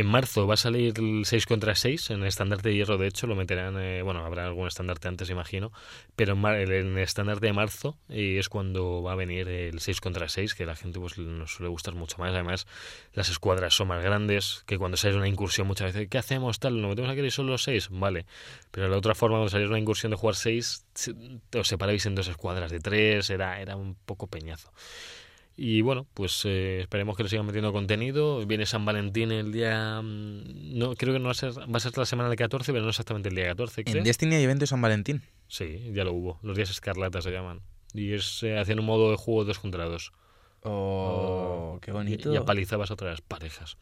[0.00, 3.06] en marzo va a salir el 6 contra 6 en el estandarte de hierro, de
[3.08, 5.72] hecho, lo meterán, eh, bueno, habrá algún estandarte antes, imagino,
[6.16, 10.00] pero en, mar- el estandarte de marzo eh, es cuando va a venir el 6
[10.00, 12.32] contra 6, que la gente pues nos suele gustar mucho más.
[12.32, 12.66] Además,
[13.12, 16.58] las escuadras son más grandes, que cuando sale una incursión muchas veces, ¿qué hacemos?
[16.60, 17.88] Tal, ¿nos metemos aquí y solo 6?
[17.90, 18.24] Vale.
[18.70, 20.84] Pero la otra forma, cuando saliera una incursión de jugar 6,
[21.54, 24.72] os separáis en dos escuadras de 3, era, era un poco peñazo.
[25.60, 28.46] Y bueno, pues eh, esperemos que le sigan metiendo contenido.
[28.46, 30.00] Viene San Valentín el día.
[30.00, 31.50] mm, No, creo que no va a ser.
[31.52, 33.96] Va a ser la semana del 14, pero no exactamente el día 14, creo.
[33.98, 35.22] En Destiny hay evento de San Valentín.
[35.48, 36.38] Sí, ya lo hubo.
[36.42, 37.60] Los días escarlata se llaman.
[37.92, 40.12] Y es eh, hacían un modo de juego dos contra dos.
[40.62, 42.30] Oh, qué bonito.
[42.30, 43.76] Y, y apalizabas a otras parejas.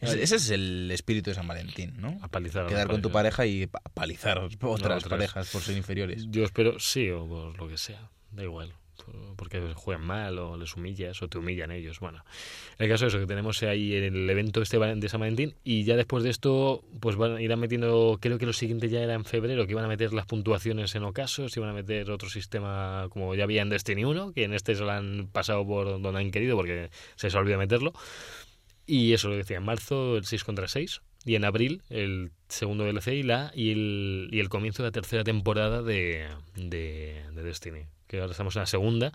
[0.00, 2.18] Ese, ese es el espíritu de San Valentín, ¿no?
[2.22, 5.04] Apalizar Quedar con tu pareja y pa- palizar otras otras.
[5.04, 6.26] parejas por ser inferiores.
[6.30, 8.08] Yo espero, sí, o por lo que sea.
[8.30, 8.74] Da igual.
[9.04, 12.00] Por- Porque juegan mal o les humillas o te humillan ellos.
[12.00, 12.24] Bueno,
[12.78, 15.96] el caso es eso, que tenemos ahí el evento este de San Valentín y ya
[15.96, 19.64] después de esto, pues van irán metiendo, creo que lo siguiente ya era en febrero,
[19.66, 23.44] que iban a meter las puntuaciones en ocasos, iban a meter otro sistema como ya
[23.44, 26.56] había en Destiny 1, que en este se lo han pasado por donde han querido
[26.56, 27.92] porque se les olvidó meterlo.
[28.86, 31.02] Y eso lo decía en marzo, el 6 contra 6.
[31.24, 34.92] Y en abril, el segundo DLC y, la, y, el, y el comienzo de la
[34.92, 37.86] tercera temporada de, de, de Destiny.
[38.06, 39.12] Que ahora estamos en la segunda.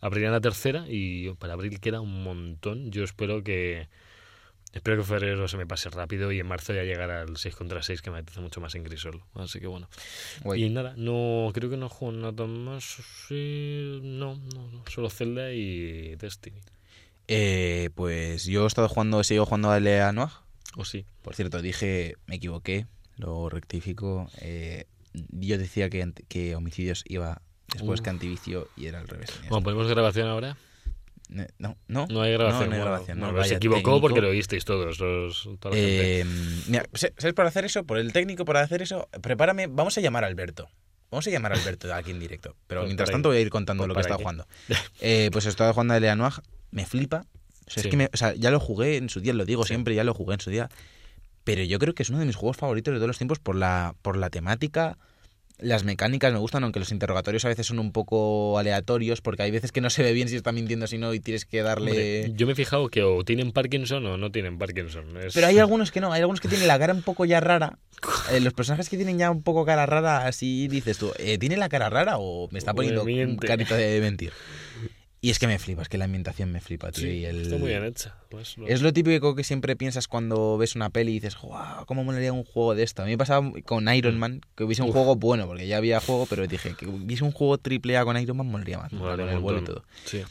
[0.00, 2.90] Abrirán la tercera y para abril queda un montón.
[2.90, 3.88] Yo espero que.
[4.72, 7.82] Espero que febrero se me pase rápido y en marzo ya llegará al 6 contra
[7.82, 9.22] 6 que me apetece mucho más en Grisol.
[9.34, 9.88] Así que bueno.
[10.42, 10.64] Guay.
[10.64, 12.84] Y nada, no creo que no juego nada más.
[13.26, 16.60] Sí, no, no, no, solo Zelda y Destiny.
[17.26, 20.30] Eh, pues yo he estado jugando, he seguido jugando a Lea Noir.
[20.76, 21.06] O sí.
[21.22, 24.28] Por cierto, dije, me equivoqué, lo rectifico.
[24.40, 24.84] eh,
[25.30, 27.40] yo decía que, homicidios iba
[27.72, 28.04] después Uf.
[28.04, 29.30] que antivicio y era al revés.
[29.48, 30.56] Bueno, ¿ponemos grabación ahora?
[31.28, 32.64] No, no, No hay grabación.
[32.64, 33.18] No, no hay grabación.
[33.18, 34.00] no, no, pero se equivocó técnico.
[34.00, 34.98] porque lo oísteis todos.
[35.00, 36.20] Los, toda la gente.
[36.20, 36.24] Eh,
[36.68, 37.84] mira, ¿sabes por hacer eso?
[37.84, 39.08] Por el técnico, por hacer eso.
[39.22, 40.68] Prepárame, vamos a llamar a Alberto.
[41.10, 42.54] Vamos a llamar a Alberto aquí en directo.
[42.66, 44.22] Pero Pues mientras para tanto voy a ir contando Pues lo que he para estado
[44.22, 44.46] jugando.
[45.00, 46.34] Eh, pues he estado jugando a Lea Noir.
[46.70, 47.26] Me flipa.
[47.66, 47.88] O sea, Sí.
[47.88, 49.68] es que me- o sea, ya lo jugué en su día, lo digo Sí.
[49.68, 50.68] siempre, ya lo jugué en su día.
[51.44, 53.54] Pero yo creo que es uno de mis juegos favoritos de todos los tiempos por
[53.56, 54.98] la, por la temática.
[55.58, 59.50] Las mecánicas me gustan, aunque los interrogatorios a veces son un poco aleatorios, porque hay
[59.50, 61.90] veces que no se ve bien si está mintiendo, si no, y tienes que darle...
[62.24, 65.16] Hombre, yo me he fijado que o tienen Parkinson o no tienen Parkinson.
[65.16, 67.40] Es- Pero hay algunos que no, hay algunos que tienen la cara un poco ya
[67.40, 67.78] rara.
[68.32, 71.56] Eh, los personajes que tienen ya un poco cara rara, así dices tú, eh, ¿tiene
[71.56, 74.32] la cara rara o me está me poniendo carita de mentir?
[75.26, 77.02] Y es que me flipa, es que la ambientación me flipa, tío.
[77.02, 77.42] Sí, y el...
[77.42, 78.14] está muy bien hecha.
[78.28, 81.84] Pues Es lo típico que siempre piensas cuando ves una peli y dices, ¡guau!
[81.84, 83.02] ¿Cómo molaría un juego de esto?
[83.02, 84.94] A mí me pasaba con Iron Man, que hubiese un Uf.
[84.94, 88.16] juego bueno, porque ya había juego, pero dije que hubiese un juego triple A con
[88.16, 89.82] Iron Man molaría más, Molaría con el vuelo y todo.
[90.04, 90.22] Sí.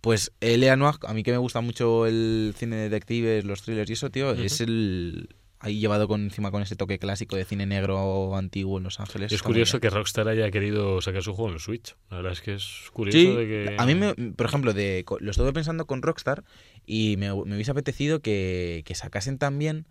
[0.00, 3.90] Pues Elea Noir, a mí que me gusta mucho el cine de detectives, los thrillers
[3.90, 5.34] y eso, tío, es el...
[5.58, 9.32] Ahí llevado con encima con ese toque clásico de cine negro antiguo en Los Ángeles.
[9.32, 11.96] Es curioso que Rockstar haya querido sacar su juego en Switch.
[12.10, 13.76] La verdad es que es curioso Sí, de que...
[13.78, 16.44] a mí, me, por ejemplo, de, lo estuve pensando con Rockstar
[16.84, 19.86] y me, me hubiese apetecido que, que sacasen también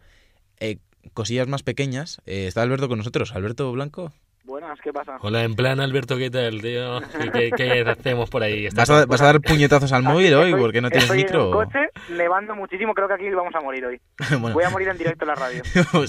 [0.59, 0.77] eh,
[1.13, 2.21] cosillas más pequeñas.
[2.25, 3.33] Eh, está Alberto con nosotros.
[3.33, 4.13] Alberto Blanco.
[4.45, 5.17] Buenas, ¿qué pasa?
[5.21, 7.01] Hola, en plan, Alberto, ¿qué tal, tío?
[7.01, 8.67] ¿Qué, qué- qué hacemos por ahí?
[8.75, 10.49] ¿Vas a, vas a dar puñetazos al móvil hoy?
[10.51, 11.39] Estoy- ¿Por qué no tienes estoy micro?
[11.41, 11.79] en un coche,
[12.09, 13.99] nevando muchísimo, creo que aquí vamos a morir hoy.
[14.39, 15.63] bueno, Voy a morir en directo en la radio.
[15.65, 16.07] se- Bueno,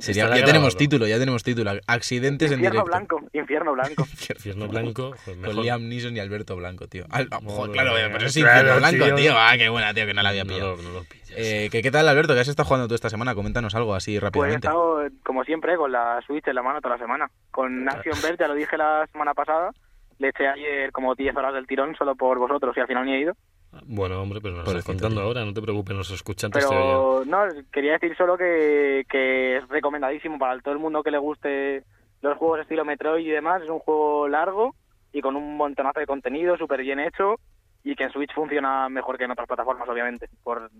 [0.00, 1.70] sería- estará ya tenemos título, ya tenemos título.
[1.86, 2.90] Accidentes en Infierno directo.
[2.90, 4.06] blanco, infierno blanco.
[4.34, 5.62] Infierno blanco, pues Con.
[5.62, 7.04] Liam Neeson y Alberto Blanco, tío.
[7.10, 9.14] Al- joder, claro, mía, pero es claro, infierno blanco, tío.
[9.14, 9.34] tío.
[9.38, 10.76] Ah, qué buena, tío, que no la había No pillado.
[10.76, 11.25] lo, no lo pillas.
[11.36, 12.32] Eh, ¿qué, ¿Qué tal, Alberto?
[12.34, 13.34] ¿Qué has estado jugando tú esta semana?
[13.34, 14.66] Coméntanos algo así Pues he rápidamente.
[14.66, 17.30] estado, como siempre, con la Switch en la mano toda la semana.
[17.50, 19.70] Con Action Verge, ya lo dije la semana pasada,
[20.18, 23.14] le eché ayer como 10 horas del tirón solo por vosotros y al final ni
[23.14, 23.34] he ido.
[23.84, 26.80] Bueno, hombre, pero nos estás Pobrecito, contando ahora, no te preocupes, los escuchantes te oyen.
[26.80, 31.18] Pero no, quería decir solo que, que es recomendadísimo para todo el mundo que le
[31.18, 31.84] guste
[32.22, 33.60] los juegos estilo Metroid y demás.
[33.62, 34.74] Es un juego largo
[35.12, 37.34] y con un montonazo de contenido, súper bien hecho
[37.84, 40.70] y que en Switch funciona mejor que en otras plataformas, obviamente, por,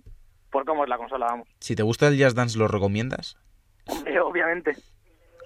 [0.51, 1.49] por cómo es la consola, vamos.
[1.61, 3.37] Si te gusta el Jazz Dance, ¿lo recomiendas?
[3.87, 4.77] Hombre, obviamente.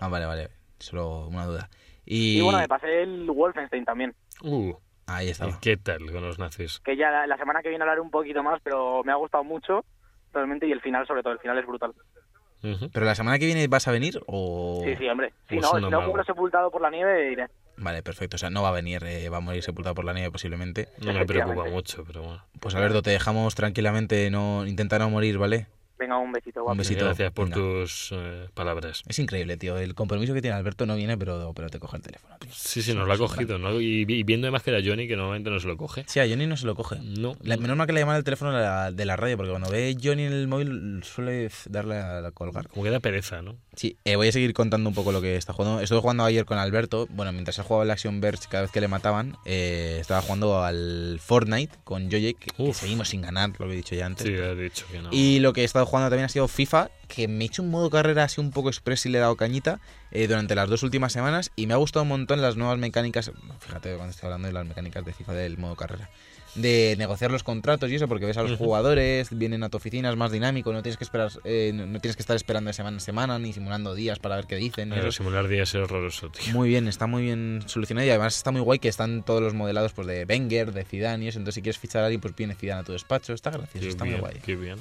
[0.00, 0.48] Ah, vale, vale.
[0.78, 1.68] Solo una duda.
[2.06, 4.72] Y, Y, bueno, me pasé el Wolfenstein también, Uh,
[5.06, 5.58] ahí ¿y estaba.
[5.60, 6.80] ¿qué tal con los nazis?
[6.80, 9.44] que ya la, la semana que viene hablaré un poquito más, pero me ha gustado
[9.44, 9.84] mucho,
[10.32, 11.92] realmente, y el final sobre todo, el final es brutal.
[12.62, 14.82] ¿Pero la semana que viene vas a venir o...?
[14.84, 15.32] Sí, sí, hombre.
[15.48, 17.46] Si Pues no, si no muero sepultado por la nieve, iré.
[17.80, 18.36] Vale, perfecto.
[18.36, 20.88] O sea, no va a venir, eh, va a morir sepultado por la nieve posiblemente.
[20.98, 22.44] No me preocupa mucho, pero bueno.
[22.60, 25.66] Pues Alberto, te dejamos tranquilamente no intentar no morir, ¿vale?
[26.00, 26.72] Venga, un besito, guapo.
[26.72, 27.04] Un besito.
[27.04, 27.56] Gracias por venga.
[27.56, 29.02] tus eh, palabras.
[29.06, 29.76] Es increíble, tío.
[29.76, 32.36] El compromiso que tiene Alberto no viene, pero, pero te coge el teléfono.
[32.38, 32.50] tío.
[32.54, 33.78] Sí, sí, nos lo ha cogido, ¿no?
[33.80, 36.04] Y, y viendo además que era Johnny, que normalmente no se lo coge.
[36.08, 36.96] Sí, a Johnny no se lo coge.
[37.02, 39.50] No, La- menos mal que le llaman el teléfono de la, de la radio, porque
[39.50, 42.66] cuando ve Johnny en el móvil suele darle a colgar.
[42.68, 43.56] como que da pereza, ¿no?
[43.76, 45.80] Sí, eh, voy a seguir contando un poco lo que está jugando.
[45.80, 47.06] Estuve jugando ayer con Alberto.
[47.10, 50.62] Bueno, mientras él jugaba el Action Verge, cada vez que le mataban, eh, estaba jugando
[50.62, 54.26] al Fortnite con Joye, que, seguimos sin ganar, lo que he dicho ya antes.
[54.26, 55.08] Sí, ha dicho que no.
[55.12, 57.70] Y lo que he estado jugando también ha sido FIFA, que me he hecho un
[57.70, 59.80] modo carrera así un poco express y le he dado cañita
[60.12, 63.30] eh, durante las dos últimas semanas y me ha gustado un montón las nuevas mecánicas,
[63.60, 66.08] fíjate cuando estoy hablando de las mecánicas de FIFA del modo carrera,
[66.54, 70.10] de negociar los contratos y eso, porque ves a los jugadores, vienen a tu oficina,
[70.10, 72.96] es más dinámico, no tienes que esperar, eh, no tienes que estar esperando de semana
[72.96, 74.90] en semana ni simulando días para ver qué dicen.
[74.90, 76.52] Pero simular días es horroroso, tío.
[76.52, 79.54] Muy bien, está muy bien solucionado y además está muy guay que están todos los
[79.54, 82.34] modelados pues de Wenger, de Zidane y eso, entonces si quieres fichar a alguien pues
[82.34, 84.40] viene Zidane a tu despacho, está gracioso, Qué está bien, muy guay.
[84.44, 84.78] qué bien.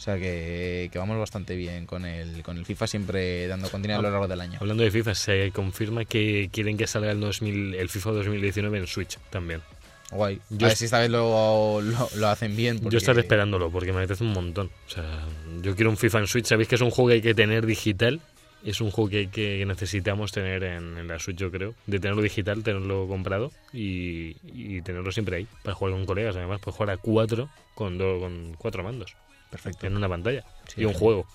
[0.00, 3.98] O sea que, que vamos bastante bien con el, con el FIFA, siempre dando continuidad
[3.98, 4.56] a lo largo del año.
[4.58, 8.86] Hablando de FIFA, se confirma que quieren que salga el, 2000, el FIFA 2019 en
[8.86, 9.60] Switch también.
[10.10, 10.40] Guay.
[10.48, 12.78] Yo a ver si esta vez lo, lo, lo hacen bien.
[12.78, 12.94] Porque...
[12.94, 14.70] Yo estaré esperándolo porque me apetece un montón.
[14.86, 15.04] O sea,
[15.60, 16.46] yo quiero un FIFA en Switch.
[16.46, 18.22] Sabéis que es un juego que hay que tener digital.
[18.64, 21.74] Es un juego que, que necesitamos tener en, en la Switch, yo creo.
[21.86, 25.46] De tenerlo digital, tenerlo comprado y, y tenerlo siempre ahí.
[25.62, 29.14] Para jugar con colegas, además, para jugar a cuatro con, do- con cuatro mandos
[29.50, 29.86] Perfecto.
[29.86, 30.44] en una pantalla.
[30.68, 30.98] Sí, y un sí.
[30.98, 31.26] juego.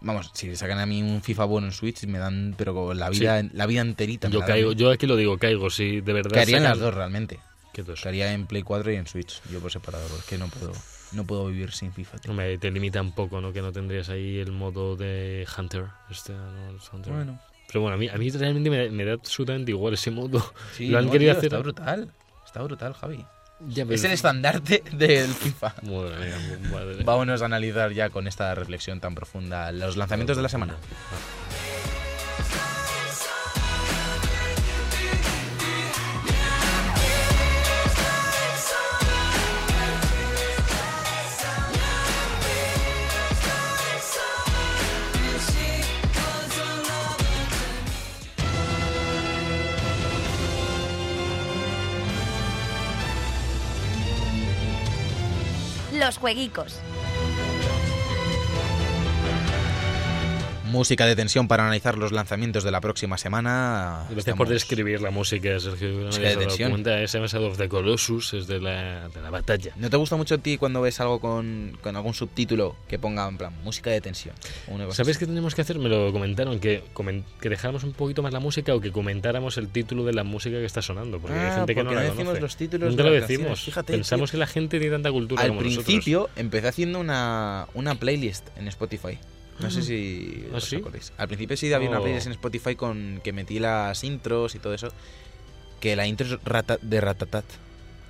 [0.00, 3.08] Vamos, si sacan a mí un FIFA bueno en Switch, me dan, pero con la
[3.08, 4.28] vida, la vida enterita.
[4.28, 5.70] me Yo caigo, yo aquí lo digo, caigo.
[5.70, 6.36] Si de verdad.
[6.42, 7.40] En sacan- las dos realmente.
[7.72, 8.02] ¿Qué dos?
[8.02, 9.40] Que haría en Play 4 y en Switch.
[9.50, 10.72] Yo por separado, porque no puedo,
[11.12, 12.18] no puedo vivir sin FIFA.
[12.18, 12.30] tío.
[12.30, 13.52] Hombre, te limita un poco, ¿no?
[13.52, 15.86] Que no tendrías ahí el modo de Hunter.
[16.10, 16.68] Este, ¿no?
[16.70, 17.12] El Hunter.
[17.12, 20.44] Bueno, Pero bueno, a mí, a mí realmente me, me da absolutamente igual ese modo.
[20.76, 22.12] sí, Lo han no, querido tío, hacer- Está brutal.
[22.46, 23.24] Está brutal, Javi.
[23.68, 25.74] Ya, Es el estandarte del FIFA.
[25.82, 27.04] Madre mía, madre.
[27.04, 30.74] Vámonos a analizar ya con esta reflexión tan profunda los lanzamientos de la semana.
[56.04, 56.80] Los jueguicos.
[60.74, 64.06] Música de tensión para analizar los lanzamientos de la próxima semana.
[64.10, 65.88] Gracias por Estamos- describir la música, Sergio.
[65.90, 66.70] No Música de tensión.
[66.72, 67.00] cuenta.
[67.00, 69.72] Es of the Colossus, es de la, de la batalla.
[69.76, 73.26] ¿No te gusta mucho a ti cuando ves algo con, con algún subtítulo que ponga
[73.28, 74.34] en plan música de tensión?
[74.90, 75.78] ¿Sabes qué tenemos que hacer?
[75.78, 76.82] Me lo comentaron, que,
[77.40, 80.56] que dejáramos un poquito más la música o que comentáramos el título de la música
[80.58, 81.20] que está sonando.
[81.20, 82.40] Porque hay Ah, gente que no porque la no decimos conoce.
[82.40, 83.62] los títulos Nunca de lo decimos.
[83.62, 85.84] Fíjate, Pensamos que la gente tiene tanta cultura Al como nosotros.
[85.84, 89.18] principio empecé haciendo una, una playlist en Spotify.
[89.60, 90.76] No sé si ¿Ah, os sí?
[90.76, 91.12] acordáis.
[91.16, 92.02] Al principio sí había una Oh.
[92.02, 94.88] playlist en Spotify con que metí las intros y todo eso.
[95.80, 97.44] Que la intro es rata- de Ratatat.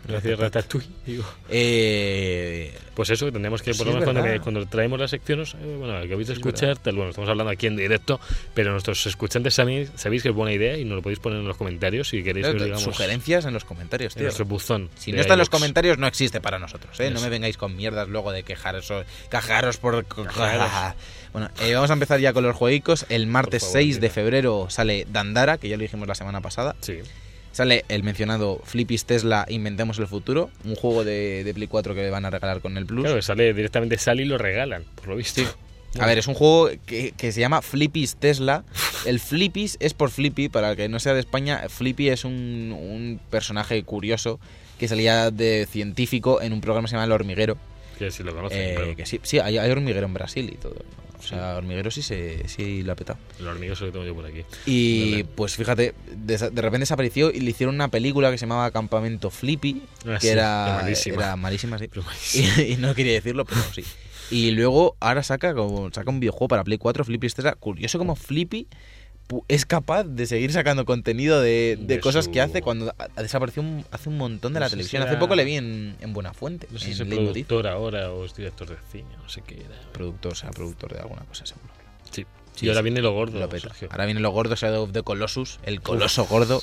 [0.07, 0.88] Ratatouille.
[1.07, 1.24] Digo.
[1.48, 6.11] Eh, Pues eso, tendremos que, por lo menos cuando, traemos las secciones, eh, bueno, acabáis
[6.11, 8.20] de Sí, es escuchar, tal, bueno, estamos hablando aquí en directo,
[8.55, 11.48] pero nuestros escuchantes sabéis, sabéis que es buena idea y nos lo podéis poner en
[11.48, 14.24] los comentarios si queréis que os digamos sugerencias en los comentarios, en tío.
[14.24, 14.90] nuestro buzón.
[14.96, 17.11] Si de no está en los comentarios, no existe para nosotros, ¿eh?
[17.11, 18.92] No me vengáis con mierdas luego de quejaros,
[19.30, 20.05] quejaros por...
[21.34, 23.07] Bueno, eh, vamos a empezar ya con los jueguicos.
[23.09, 26.76] El martes favor, 6 de febrero sale Dandara, que ya lo dijimos la semana pasada.
[26.80, 27.00] Sí,
[27.55, 32.11] Sale el mencionado Flippis Tesla Inventemos el Futuro, un juego de, de Play 4 que
[32.11, 33.05] van a regalar con el Plus.
[33.05, 35.40] claro, sale directamente, sale y lo regalan, por lo visto.
[36.00, 38.64] A ver, es un juego que, que se llama Flippis Tesla.
[39.07, 41.62] El Flippis es por Flippy, para el que no sea de España.
[41.68, 44.40] Flippy es un, un personaje curioso
[44.80, 47.57] que salía de científico en un programa que se llama El Hormiguero.
[47.96, 48.96] Que si lo conocen, Eh, claro.
[48.96, 50.74] que sí, sí hay, hay hormiguero en Brasil y todo.
[51.24, 53.18] O sea, hormiguero sí, se, sí lo ha petado.
[53.40, 54.42] El hormiguero se lo tengo yo por aquí.
[54.66, 58.70] Y pues fíjate, de, de repente desapareció y le hicieron una película que se llamaba
[58.70, 61.16] Campamento Flippy, Ah, que sí, era, malísima.
[61.16, 61.88] era malísima, sí.
[61.94, 62.54] Malísima.
[62.68, 63.84] Y, y no quería decirlo, pero sí.
[64.30, 67.54] Y luego ahora saca como saca un videojuego para Play 4, Flippy Tesla.
[67.54, 68.66] Curioso como Flippy
[69.48, 73.62] es capaz de seguir sacando contenido de, de De cosas su- que hace cuando desaparecido
[73.62, 75.02] un- hace un montón de No la televisión.
[75.02, 78.24] si Hace poco le vi en, en Buenafuente, No sé si es productor ahora o
[78.24, 79.80] es director de cine, no sé qué era.
[79.92, 81.68] Productor, o sea, productor de alguna cosa seguro.
[82.10, 82.26] Sí.
[82.54, 82.84] Sí, y ahora sí.
[82.84, 83.48] viene lo gordo, Lo.
[83.90, 86.62] Ahora viene lo gordo, Shadow of the Colossus, el coloso gordo.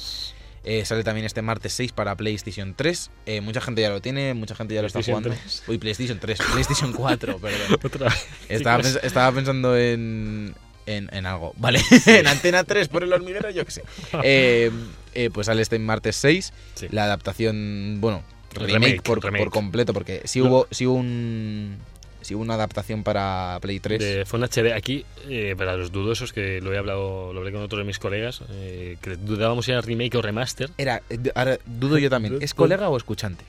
[0.63, 3.09] Eh, sale también este martes 6 para PlayStation 3.
[3.25, 5.29] Eh, mucha gente ya lo tiene, mucha gente ya lo está jugando.
[5.31, 5.63] 3.
[5.67, 7.79] Uy, PlayStation 3, PlayStation 4, perdón.
[7.83, 8.27] Otra vez.
[8.47, 10.53] Estaba, pens- estaba pensando en,
[10.97, 11.53] en, en algo.
[11.57, 13.83] Vale, en Antena 3 por el hormiguero, yo qué sé.
[14.23, 14.71] Eh,
[15.13, 16.53] eh, pues sale este martes 6.
[16.75, 16.87] Sí.
[16.91, 18.23] La adaptación, bueno,
[18.53, 19.43] remake, remake, por, remake.
[19.43, 20.45] por completo, porque sí No.
[20.45, 21.77] hubo, sí hubo un.
[22.21, 23.99] Sí una adaptación para Play 3.
[23.99, 24.73] De Phone HD.
[24.75, 27.97] Aquí, eh, para los dudosos, que lo he hablado, lo hablé con otros de mis
[27.97, 31.01] colegas, eh, que dudábamos si era remake o remaster, Era,
[31.33, 32.37] ahora dudo yo también.
[32.41, 33.43] ¿Es colega o escuchante?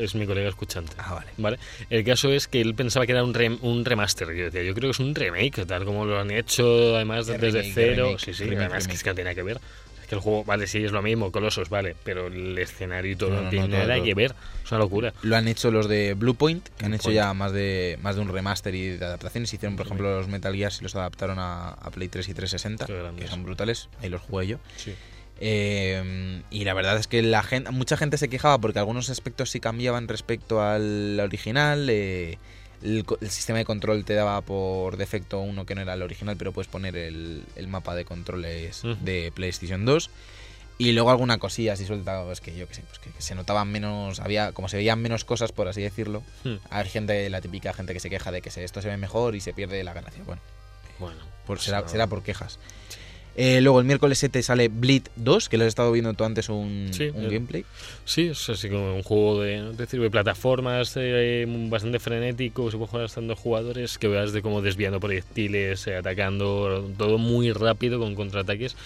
[0.00, 0.92] Es mi colega escuchante.
[0.98, 1.26] Ah, vale.
[1.36, 1.58] ¿Vale?
[1.90, 4.28] El caso es que él pensaba que era un, rem- un remaster.
[4.34, 7.38] Yo decía, yo creo que es un remake, tal como lo han hecho, además, De
[7.38, 8.04] desde remake, cero.
[8.06, 9.60] remake, sí, sí, remake, además que es que no tiene nada que ver.
[10.02, 13.16] Es que el juego, vale, sí, es lo mismo, Colosos, vale, pero el escenario y
[13.16, 14.34] todo No, no, no, tiene no, nada que ver.
[14.62, 15.14] Es una locura.
[15.22, 17.16] Lo han hecho los de Bluepoint, que han Blue hecho Point.
[17.16, 19.50] ya más de más de un remaster y de adaptaciones.
[19.54, 22.84] Hicieron, por ejemplo, los Metal Gear y los adaptaron a, a Play 3 y 360,
[22.84, 23.24] Qué grandes.
[23.24, 23.88] que son brutales.
[24.02, 24.58] Ahí los jugué yo.
[24.76, 24.94] Sí.
[25.40, 29.50] Eh, y la verdad es que la gente, mucha gente se quejaba porque algunos aspectos
[29.50, 31.88] sí cambiaban respecto al original.
[31.90, 32.38] eh,
[32.82, 36.52] el, sistema de control te daba por defecto uno que no era el original, pero
[36.52, 40.10] puedes poner el, el mapa de controles de PlayStation 2.
[40.76, 43.34] Y luego alguna cosilla así suelta, es que yo que sé, pues que, que se
[43.36, 46.22] notaban menos, había, como se veían menos cosas, por así decirlo.
[46.42, 46.56] Hmm.
[46.68, 49.34] Hay gente, la típica gente que se queja de que se- esto se ve mejor
[49.36, 50.22] y se pierde la ganancia.
[50.24, 50.42] Bueno,
[50.98, 52.58] Bueno, pues será, será por quejas.
[53.36, 56.48] Eh, luego el miércoles 7 sale Bleed 2, que lo has estado viendo tú antes
[56.48, 57.64] un, Sí, un el- gameplay.
[58.04, 62.88] Sí, es así como un juego de, decir, de plataformas eh, bastante frenético, se puede
[62.90, 67.98] jugar hasta dos jugadores, que veas de cómo desviando proyectiles, eh, atacando, todo muy rápido
[67.98, 68.76] con contraataques.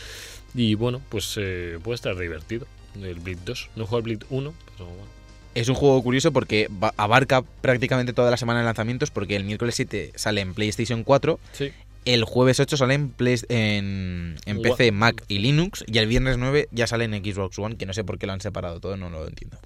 [0.55, 2.66] Y bueno, pues eh, puede estar divertido.
[3.03, 3.68] El Bleed 2.
[3.76, 5.09] No he jugado al Bleed 1, pero bueno.
[5.55, 9.74] Es un juego curioso porque abarca prácticamente toda la semana de lanzamientos, porque el miércoles
[9.74, 11.70] 7 sale en PlayStation 4, Sí.
[12.05, 16.07] El jueves 8 sale en, Play- en, en Gua- PC, Mac y Linux, y el
[16.07, 18.80] viernes 9 ya sale en Xbox One, que no sé por qué lo han separado
[18.80, 19.59] todo, no lo entiendo.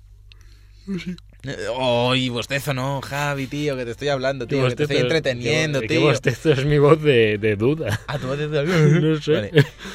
[1.80, 3.76] ¡Ay, bostezo no, Javi, tío!
[3.76, 6.02] Que te estoy hablando, tío, que te estoy entreteniendo, tío.
[6.02, 8.00] bostezo es mi voz de, de duda.
[8.06, 8.50] Ah, tu voz es
[9.02, 9.32] No sé.
[9.32, 9.50] Vale.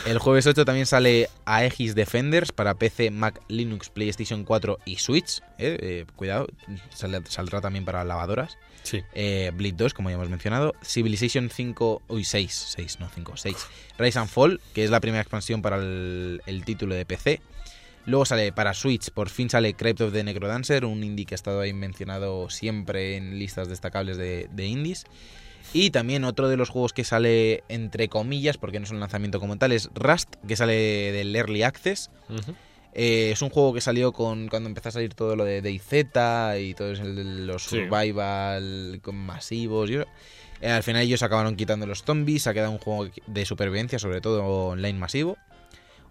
[0.05, 5.39] El jueves 8 también sale Aegis Defenders para PC, Mac, Linux, PlayStation 4 y Switch.
[5.57, 6.47] Eh, eh, cuidado,
[7.29, 8.57] saldrá también para lavadoras.
[8.87, 9.03] Sí.
[9.13, 10.73] Eh, Bleed 2, como ya hemos mencionado.
[10.81, 13.67] Civilization 5, uy, 6, 6, no 5, 6.
[13.97, 17.41] Rise and Fall, que es la primera expansión para el, el título de PC.
[18.05, 21.35] Luego sale para Switch, por fin sale Crypt of the Necrodancer, un indie que ha
[21.35, 25.03] estado ahí mencionado siempre en listas destacables de, de indies.
[25.73, 29.41] Y también otro de los juegos que sale entre comillas, porque no es un lanzamiento
[29.41, 32.09] como tal, es Rust, que sale del Early Access.
[32.99, 35.93] Eh, es un juego que salió con cuando empezó a salir todo lo de DayZ
[36.59, 37.77] y todo eso, el de los Sí.
[37.77, 39.89] survival con masivos.
[39.91, 39.95] y.
[40.61, 44.19] Eh, al final ellos acabaron quitando los zombies, ha quedado un juego de supervivencia, sobre
[44.21, 45.37] todo online masivo.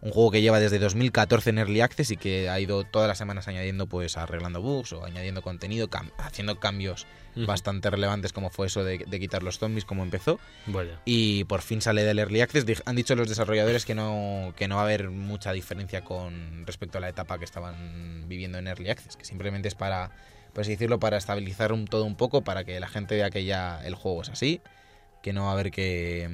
[0.07, 3.19] Un juego que lleva desde 2014 en Early Access y que ha ido todas las
[3.19, 7.07] semanas añadiendo, pues arreglando bugs o añadiendo contenido, cam- haciendo cambios
[7.47, 10.39] bastante relevantes como fue eso de, de quitar los zombies como empezó.
[10.67, 11.01] Vaya.
[11.05, 12.65] Y por fin sale del Early Access.
[12.87, 16.99] Han dicho los desarrolladores que no, que no va a haber mucha diferencia con respecto
[16.99, 20.13] a la etapa que estaban viviendo en Early Access, que simplemente es para,
[20.55, 23.45] por así decirlo, para estabilizar un, todo un poco, para que la gente vea que
[23.45, 24.63] ya el juego es así,
[25.23, 26.31] que no va a haber que...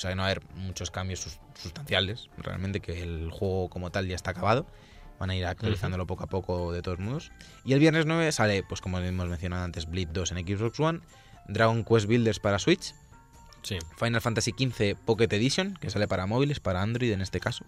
[0.00, 3.68] O sea, que no va a haber muchos cambios sus- sustanciales, realmente que el juego
[3.68, 4.66] como tal ya está acabado.
[5.18, 7.30] Van a ir actualizándolo poco a poco de todos modos.
[7.66, 11.00] Y el viernes 9 sale, pues como hemos mencionado antes, Blitz 2 en Xbox One,
[11.48, 12.94] Dragon Quest Builders para Switch,
[13.62, 13.76] Sí.
[13.98, 17.66] Final Fantasy XV Pocket Edition, que sale para móviles, para Android en este caso.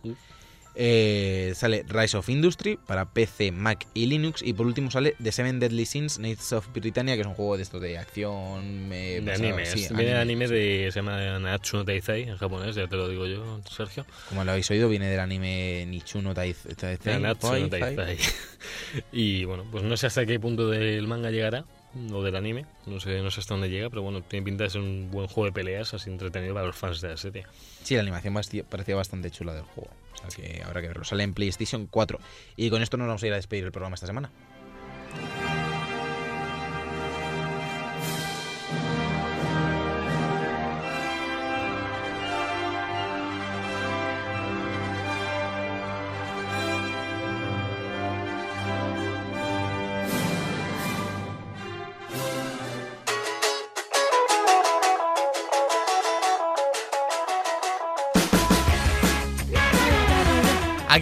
[0.74, 4.42] Eh, sale Rise of Industry para PC, Mac y Linux.
[4.42, 7.56] Y por último sale The Seven Deadly Sins, Knights of Britannia, que es un juego
[7.56, 8.90] de esto de acción.
[8.92, 9.66] eh, De basado- anime.
[9.66, 10.44] sí, viene de anime.
[10.44, 10.90] anime de.
[10.92, 14.06] Se llama Natsu no Taizai en japonés, ya te lo digo yo, Sergio.
[14.28, 17.68] Como lo habéis oído, viene del anime Nichuno Taiz- Taizai.
[17.68, 18.18] Taizai.
[19.12, 21.64] Y bueno, pues no sé hasta qué punto del manga llegará,
[22.12, 24.70] o del anime, no sé, no sé hasta dónde llega, pero bueno, tiene pinta de
[24.70, 27.44] ser un buen juego de peleas, así entretenido para los fans de la serie.
[27.82, 28.34] Sí, la animación
[28.68, 29.90] parecía bastante chula del juego.
[30.14, 31.04] O sea que habrá que verlo.
[31.04, 32.18] Sale en PlayStation 4.
[32.56, 34.30] Y con esto nos vamos a ir a despedir el programa esta semana.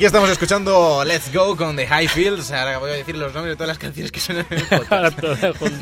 [0.01, 2.51] Aquí estamos escuchando Let's Go con The High Fields.
[2.53, 5.19] Ahora voy a decir los nombres de todas las canciones que suenan en el podcast.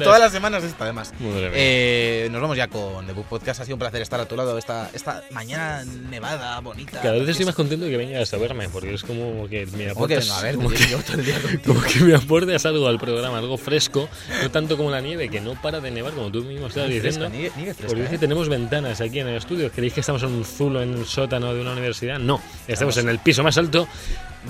[0.02, 1.12] Todas las semanas esta, además.
[1.20, 3.60] Eh, nos vamos ya con The Book Podcast.
[3.60, 7.00] Ha sido un placer estar a tu lado esta, esta mañana nevada, bonita.
[7.00, 9.66] Cada vez estoy Es- más contento de que vengas a verme, porque es como que
[9.66, 10.56] me ¿Cómo que aportas, venga a ver?
[10.56, 14.08] como que, como que me aportas algo al programa, algo fresco,
[14.42, 17.28] no tanto como la nieve, que no para de nevar, como tú mismo estabas diciendo.
[17.28, 18.18] nieve- nieve fresca, Porque es que ¿eh?
[18.18, 19.70] tenemos ventanas aquí en el estudio.
[19.70, 22.18] ¿Creéis que estamos en un zulo en el sótano de una universidad?
[22.18, 23.86] No, estamos en el piso más alto.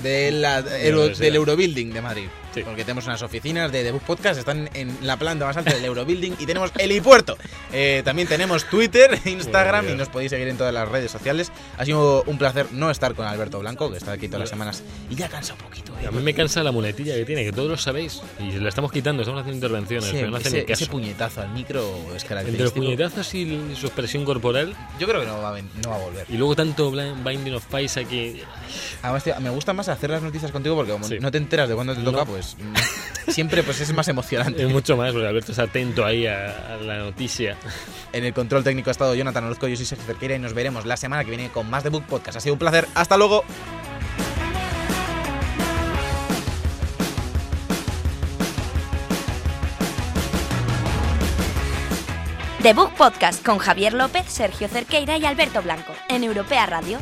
[0.03, 2.27] De la- del Eurobuilding de Madrid.
[2.53, 2.63] Sí.
[2.63, 5.85] Porque tenemos unas oficinas de The Book Podcast, están en la planta más alta del
[5.85, 7.37] Eurobuilding y tenemos helipuerto.
[7.71, 11.51] Eh, también tenemos Twitter, Instagram y nos podéis seguir en todas las redes sociales.
[11.77, 14.83] Ha sido un placer no estar con Alberto Blanco, que está aquí todas las semanas
[15.09, 15.93] y ya cansa un poquito.
[16.01, 16.07] ¿eh?
[16.07, 18.21] A mí me cansa la muletilla que tiene, que todos lo sabéis.
[18.39, 21.81] Y le estamos quitando, estamos haciendo intervenciones, Ese, pero no ese- ese puñetazo al micro
[21.81, 22.73] es Entre los característico.
[22.75, 26.25] puñetazos y su expresión corporal, Yo creo que no va, a no va a volver.
[26.29, 28.43] y luego tanto Binding of Isaac que.
[29.01, 31.17] Además, tío, me gusta más hacer las noticias contigo porque como Sí.
[31.19, 32.25] no te enteras de cuándo te toca, No.
[32.25, 34.63] pues mm, siempre pues es más emocionante.
[34.65, 37.57] Es mucho más, porque Alberto está atento ahí a, a la noticia.
[38.13, 40.85] En el control técnico ha estado Jonathan Orozco, yo soy Sergio Cerqueira y nos veremos
[40.85, 42.37] la semana que viene con más de Book Podcast.
[42.37, 42.87] Ha sido un placer.
[42.95, 43.43] Hasta luego.
[52.61, 56.99] The Book Podcast con Javier López, Sergio Cerqueira y Alberto Blanco en Europea Radio.